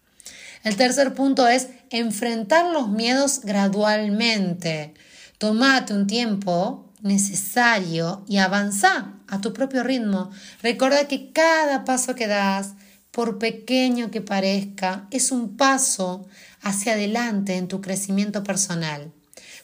El 0.66 0.74
tercer 0.74 1.14
punto 1.14 1.46
es 1.46 1.68
enfrentar 1.90 2.72
los 2.72 2.88
miedos 2.88 3.42
gradualmente. 3.44 4.94
Tomate 5.38 5.94
un 5.94 6.08
tiempo 6.08 6.92
necesario 7.02 8.24
y 8.26 8.38
avanza 8.38 9.12
a 9.28 9.40
tu 9.40 9.52
propio 9.52 9.84
ritmo. 9.84 10.32
Recuerda 10.62 11.06
que 11.06 11.30
cada 11.30 11.84
paso 11.84 12.16
que 12.16 12.26
das, 12.26 12.72
por 13.12 13.38
pequeño 13.38 14.10
que 14.10 14.22
parezca, 14.22 15.06
es 15.12 15.30
un 15.30 15.56
paso 15.56 16.26
hacia 16.62 16.94
adelante 16.94 17.54
en 17.54 17.68
tu 17.68 17.80
crecimiento 17.80 18.42
personal. 18.42 19.12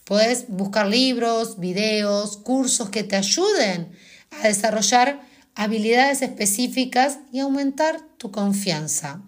Puedes 0.05 0.47
buscar 0.47 0.87
libros, 0.87 1.59
videos, 1.59 2.37
cursos 2.37 2.91
que 2.91 3.03
te 3.03 3.17
ayuden 3.17 3.91
a 4.41 4.47
desarrollar 4.47 5.21
habilidades 5.57 6.23
específicas 6.23 7.19
y 7.33 7.41
aumentar 7.41 8.01
tu 8.19 8.31
confianza. 8.31 9.21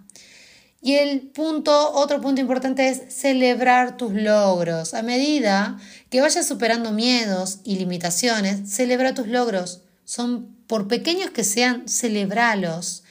Y 0.87 0.97
el 0.97 1.23
punto, 1.23 1.95
otro 1.95 2.21
punto 2.21 2.43
importante 2.43 2.87
es 2.91 3.05
celebrar 3.09 3.97
tus 3.97 4.13
logros. 4.13 4.93
A 4.93 5.01
medida 5.03 5.79
que 6.11 6.21
vayas 6.21 6.47
superando 6.47 6.93
miedos 6.93 7.61
y 7.65 7.77
limitaciones, 7.77 8.71
celebra 8.71 9.15
tus 9.15 9.27
logros. 9.27 9.81
Son 10.05 10.55
por 10.67 10.87
pequeños 10.87 11.31
que 11.31 11.43
sean, 11.43 11.89
celebralos. 11.89 13.03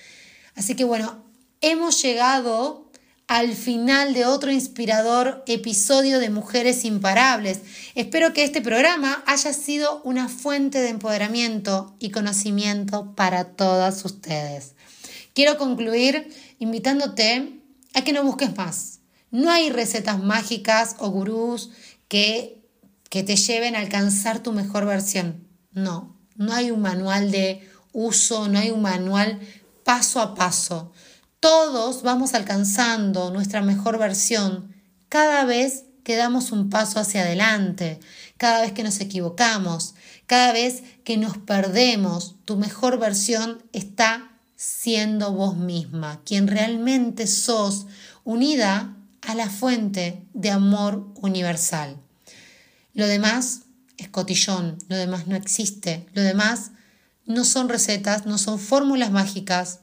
Así 0.53 0.75
que 0.75 0.83
bueno, 0.83 1.25
hemos 1.61 1.99
llegado 2.03 2.91
al 3.25 3.53
final 3.53 4.13
de 4.13 4.27
otro 4.27 4.51
inspirador 4.51 5.43
episodio 5.47 6.19
de 6.19 6.29
Mujeres 6.29 6.85
Imparables. 6.85 7.61
Espero 7.95 8.33
que 8.33 8.43
este 8.43 8.61
programa 8.61 9.23
haya 9.25 9.51
sido 9.51 9.99
una 10.03 10.29
fuente 10.29 10.77
de 10.77 10.89
empoderamiento 10.89 11.95
y 11.97 12.11
conocimiento 12.11 13.15
para 13.15 13.45
todas 13.45 14.05
ustedes. 14.05 14.75
Quiero 15.33 15.57
concluir 15.57 16.31
invitándote 16.59 17.62
a 17.93 18.03
que 18.03 18.13
no 18.13 18.23
busques 18.23 18.55
más. 18.55 18.99
No 19.31 19.51
hay 19.51 19.69
recetas 19.69 20.21
mágicas 20.21 20.95
o 20.99 21.09
gurús 21.09 21.71
que, 22.07 22.61
que 23.09 23.23
te 23.23 23.35
lleven 23.35 23.75
a 23.75 23.79
alcanzar 23.79 24.39
tu 24.39 24.51
mejor 24.51 24.85
versión. 24.85 25.47
No, 25.71 26.15
no 26.35 26.53
hay 26.53 26.71
un 26.71 26.81
manual 26.81 27.31
de 27.31 27.67
uso, 27.93 28.47
no 28.47 28.59
hay 28.59 28.71
un 28.71 28.81
manual 28.81 29.39
paso 29.83 30.21
a 30.21 30.35
paso. 30.35 30.91
Todos 31.39 32.03
vamos 32.03 32.33
alcanzando 32.33 33.31
nuestra 33.31 33.61
mejor 33.61 33.97
versión 33.97 34.73
cada 35.09 35.45
vez 35.45 35.85
que 36.03 36.15
damos 36.15 36.51
un 36.51 36.69
paso 36.69 36.99
hacia 36.99 37.21
adelante, 37.21 37.99
cada 38.37 38.61
vez 38.61 38.73
que 38.73 38.83
nos 38.83 38.99
equivocamos, 38.99 39.95
cada 40.27 40.51
vez 40.51 40.83
que 41.03 41.17
nos 41.17 41.37
perdemos. 41.37 42.35
Tu 42.45 42.57
mejor 42.57 42.99
versión 42.99 43.63
está 43.71 44.32
siendo 44.63 45.33
vos 45.33 45.57
misma, 45.57 46.21
quien 46.23 46.47
realmente 46.47 47.27
sos, 47.27 47.85
unida 48.23 48.95
a 49.21 49.35
la 49.35 49.49
fuente 49.49 50.25
de 50.33 50.51
amor 50.51 51.11
universal. 51.15 51.97
Lo 52.93 53.05
demás 53.07 53.63
es 53.97 54.07
cotillón, 54.07 54.77
lo 54.87 54.95
demás 54.95 55.27
no 55.27 55.35
existe, 55.35 56.05
lo 56.13 56.21
demás 56.21 56.71
no 57.25 57.43
son 57.43 57.67
recetas, 57.67 58.25
no 58.25 58.37
son 58.37 58.57
fórmulas 58.57 59.11
mágicas. 59.11 59.79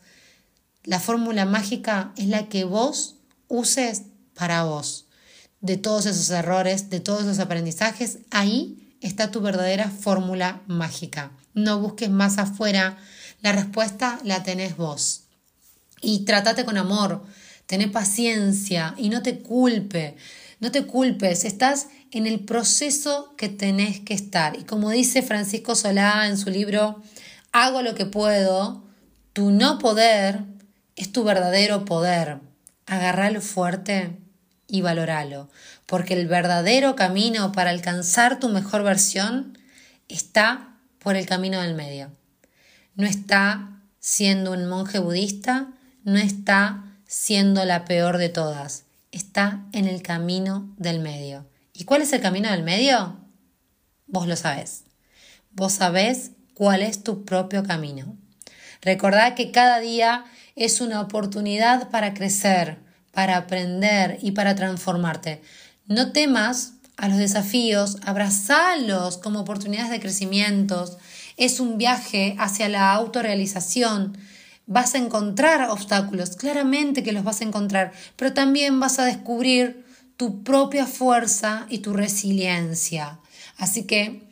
La 0.85 0.99
fórmula 0.99 1.45
mágica 1.45 2.12
es 2.16 2.27
la 2.27 2.49
que 2.49 2.64
vos 2.64 3.16
uses 3.49 4.05
para 4.35 4.64
vos. 4.64 5.07
De 5.61 5.77
todos 5.77 6.07
esos 6.07 6.31
errores, 6.31 6.88
de 6.88 7.01
todos 7.01 7.23
esos 7.23 7.38
aprendizajes, 7.38 8.21
ahí 8.31 8.97
está 9.03 9.31
tu 9.31 9.43
verdadera 9.43 9.90
fórmula 9.90 10.62
mágica. 10.66 11.33
No 11.53 11.81
busques 11.81 12.11
más 12.11 12.38
afuera, 12.38 12.97
la 13.42 13.53
respuesta 13.53 14.18
la 14.24 14.42
tenés 14.42 14.76
vos. 14.76 15.24
Y 16.03 16.24
trátate 16.24 16.64
con 16.64 16.76
amor, 16.76 17.24
tené 17.66 17.88
paciencia 17.88 18.94
y 18.96 19.09
no 19.09 19.22
te 19.22 19.40
culpe, 19.40 20.16
no 20.61 20.70
te 20.70 20.87
culpes, 20.87 21.44
estás 21.44 21.88
en 22.11 22.26
el 22.26 22.40
proceso 22.40 23.35
que 23.37 23.48
tenés 23.48 24.00
que 24.00 24.14
estar. 24.14 24.59
Y 24.59 24.64
como 24.64 24.90
dice 24.90 25.22
Francisco 25.22 25.74
Solá 25.74 26.26
en 26.26 26.37
su 26.37 26.50
libro 26.50 27.03
Hago 27.53 27.83
lo 27.83 27.94
que 27.94 28.07
puedo, 28.07 28.85
tu 29.33 29.50
no 29.50 29.79
poder 29.79 30.44
es 30.96 31.12
tu 31.12 31.24
verdadero 31.24 31.85
poder. 31.85 32.38
Agarralo 32.87 33.40
fuerte 33.40 34.16
y 34.68 34.83
valoralo, 34.83 35.48
porque 35.87 36.14
el 36.14 36.29
verdadero 36.29 36.94
camino 36.94 37.53
para 37.53 37.70
alcanzar 37.70 38.38
tu 38.38 38.48
mejor 38.48 38.85
versión 38.85 39.59
está 40.09 40.76
por 40.98 41.16
el 41.16 41.26
camino 41.26 41.61
del 41.61 41.74
medio. 41.74 42.12
No 42.94 43.07
está 43.07 43.83
siendo 43.98 44.53
un 44.53 44.66
monje 44.66 44.98
budista, 44.98 45.72
no 46.05 46.18
está 46.18 46.85
siendo 47.07 47.64
la 47.64 47.85
peor 47.85 48.18
de 48.18 48.29
todas, 48.29 48.85
está 49.12 49.66
en 49.72 49.87
el 49.87 50.03
camino 50.03 50.74
del 50.79 51.00
medio. 51.00 51.46
¿Y 51.72 51.85
cuál 51.85 52.03
es 52.03 52.12
el 52.12 52.20
camino 52.20 52.50
del 52.50 52.62
medio? 52.62 53.16
Vos 54.07 54.26
lo 54.26 54.37
sabés. 54.37 54.85
Vos 55.50 55.72
sabés 55.72 56.33
cuál 56.55 56.83
es 56.83 57.03
tu 57.03 57.24
propio 57.24 57.64
camino. 57.64 58.16
Recordad 58.83 59.35
que 59.35 59.50
cada 59.50 59.81
día 59.81 60.24
es 60.57 60.81
una 60.81 61.00
oportunidad 61.00 61.90
para 61.90 62.14
crecer, 62.14 62.79
para 63.12 63.37
aprender 63.37 64.18
y 64.22 64.33
para 64.33 64.55
transformarte. 64.55 65.42
No 65.87 66.12
temas 66.12 66.74
a 66.96 67.09
los 67.09 67.18
desafíos, 67.18 67.96
abrazalos 68.05 69.16
como 69.16 69.40
oportunidades 69.40 69.90
de 69.90 70.00
crecimiento. 70.00 70.98
Es 71.40 71.59
un 71.59 71.79
viaje 71.79 72.37
hacia 72.38 72.68
la 72.68 72.92
autorrealización. 72.92 74.18
Vas 74.66 74.94
a 74.94 74.98
encontrar 74.98 75.70
obstáculos, 75.70 76.37
claramente 76.37 77.03
que 77.03 77.12
los 77.12 77.24
vas 77.24 77.40
a 77.40 77.44
encontrar, 77.44 77.92
pero 78.16 78.35
también 78.35 78.79
vas 78.79 78.98
a 78.98 79.07
descubrir 79.07 79.87
tu 80.18 80.42
propia 80.44 80.85
fuerza 80.85 81.64
y 81.70 81.79
tu 81.79 81.94
resiliencia. 81.94 83.20
Así 83.57 83.85
que, 83.85 84.29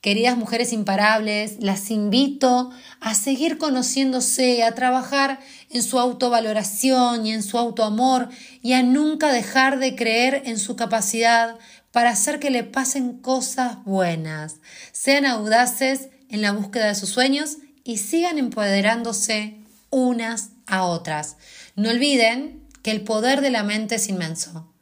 queridas 0.00 0.36
mujeres 0.36 0.72
imparables, 0.72 1.58
las 1.60 1.92
invito 1.92 2.72
a 2.98 3.14
seguir 3.14 3.56
conociéndose, 3.58 4.64
a 4.64 4.74
trabajar 4.74 5.38
en 5.70 5.84
su 5.84 6.00
autovaloración 6.00 7.24
y 7.24 7.30
en 7.34 7.44
su 7.44 7.56
autoamor 7.56 8.30
y 8.62 8.72
a 8.72 8.82
nunca 8.82 9.32
dejar 9.32 9.78
de 9.78 9.94
creer 9.94 10.42
en 10.44 10.58
su 10.58 10.74
capacidad 10.74 11.56
para 11.92 12.10
hacer 12.10 12.40
que 12.40 12.50
le 12.50 12.64
pasen 12.64 13.18
cosas 13.18 13.84
buenas. 13.84 14.56
Sean 14.90 15.24
audaces 15.24 16.08
en 16.28 16.42
la 16.42 16.52
búsqueda 16.52 16.86
de 16.86 16.94
sus 16.94 17.10
sueños 17.10 17.58
y 17.84 17.98
sigan 17.98 18.38
empoderándose 18.38 19.58
unas 19.90 20.50
a 20.66 20.84
otras. 20.84 21.36
No 21.76 21.90
olviden 21.90 22.66
que 22.82 22.90
el 22.90 23.02
poder 23.02 23.40
de 23.40 23.50
la 23.50 23.62
mente 23.62 23.96
es 23.96 24.08
inmenso 24.08 24.72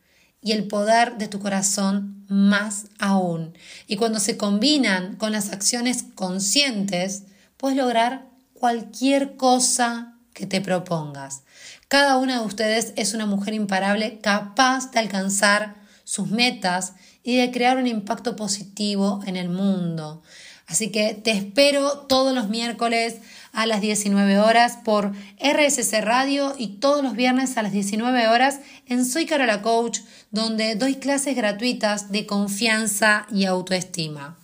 y 0.42 0.52
el 0.52 0.68
poder 0.68 1.16
de 1.18 1.28
tu 1.28 1.38
corazón 1.40 2.24
más 2.28 2.86
aún. 2.98 3.56
Y 3.86 3.96
cuando 3.96 4.20
se 4.20 4.36
combinan 4.36 5.16
con 5.16 5.32
las 5.32 5.52
acciones 5.52 6.04
conscientes, 6.14 7.24
puedes 7.56 7.76
lograr 7.76 8.28
cualquier 8.52 9.36
cosa 9.36 10.16
que 10.34 10.46
te 10.46 10.60
propongas. 10.60 11.42
Cada 11.88 12.16
una 12.16 12.40
de 12.40 12.46
ustedes 12.46 12.92
es 12.96 13.14
una 13.14 13.26
mujer 13.26 13.54
imparable 13.54 14.20
capaz 14.20 14.90
de 14.90 14.98
alcanzar 14.98 15.76
sus 16.04 16.30
metas 16.30 16.94
y 17.22 17.36
de 17.36 17.50
crear 17.50 17.78
un 17.78 17.86
impacto 17.86 18.36
positivo 18.36 19.20
en 19.26 19.36
el 19.36 19.48
mundo. 19.48 20.22
Así 20.66 20.90
que 20.90 21.14
te 21.14 21.30
espero 21.30 22.00
todos 22.08 22.34
los 22.34 22.48
miércoles 22.48 23.16
a 23.52 23.66
las 23.66 23.80
19 23.80 24.40
horas 24.40 24.78
por 24.84 25.12
RSC 25.38 26.00
Radio 26.02 26.54
y 26.58 26.78
todos 26.78 27.04
los 27.04 27.14
viernes 27.14 27.56
a 27.56 27.62
las 27.62 27.72
19 27.72 28.28
horas 28.28 28.60
en 28.86 29.04
Soy 29.04 29.26
Carola 29.26 29.62
Coach, 29.62 30.00
donde 30.32 30.74
doy 30.74 30.96
clases 30.96 31.36
gratuitas 31.36 32.10
de 32.10 32.26
confianza 32.26 33.26
y 33.32 33.44
autoestima. 33.44 34.38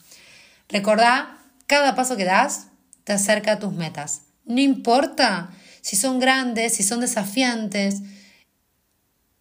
Recordá, 0.69 1.39
cada 1.67 1.95
paso 1.97 2.17
que 2.17 2.25
das 2.25 2.69
te 3.05 3.13
acerca 3.13 3.53
a 3.53 3.59
tus 3.59 3.73
metas. 3.73 4.23
No 4.45 4.61
importa 4.61 5.51
si 5.81 5.97
son 5.97 6.21
grandes, 6.21 6.75
si 6.75 6.85
son 6.85 7.01
desafiantes, 7.01 8.03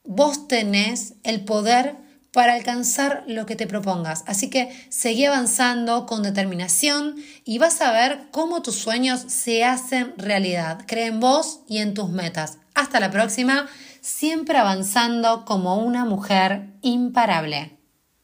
vos 0.04 0.48
tenés 0.48 1.14
el 1.24 1.46
poder 1.46 1.96
para 2.32 2.54
alcanzar 2.54 3.24
lo 3.28 3.46
que 3.46 3.56
te 3.56 3.68
propongas. 3.68 4.24
Así 4.26 4.50
que 4.50 4.72
seguí 4.90 5.26
avanzando 5.26 6.06
con 6.06 6.24
determinación 6.24 7.16
y 7.44 7.58
vas 7.58 7.82
a 7.82 7.92
ver 7.92 8.28
cómo 8.32 8.62
tus 8.62 8.76
sueños 8.76 9.22
se 9.28 9.64
hacen 9.64 10.14
realidad. 10.18 10.86
Cree 10.88 11.08
en 11.08 11.20
vos 11.20 11.62
y 11.68 11.80
en 11.80 11.94
tus 11.94 12.10
metas. 12.10 12.58
Hasta 12.74 13.00
la 13.00 13.12
próxima, 13.12 13.68
siempre 14.00 14.58
avanzando 14.58 15.46
como 15.46 15.78
una 15.78 16.06
mujer 16.06 16.70
imparable. 16.82 17.78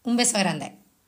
Un 0.03 0.15
beso 0.15 0.39
grande. 0.39 0.76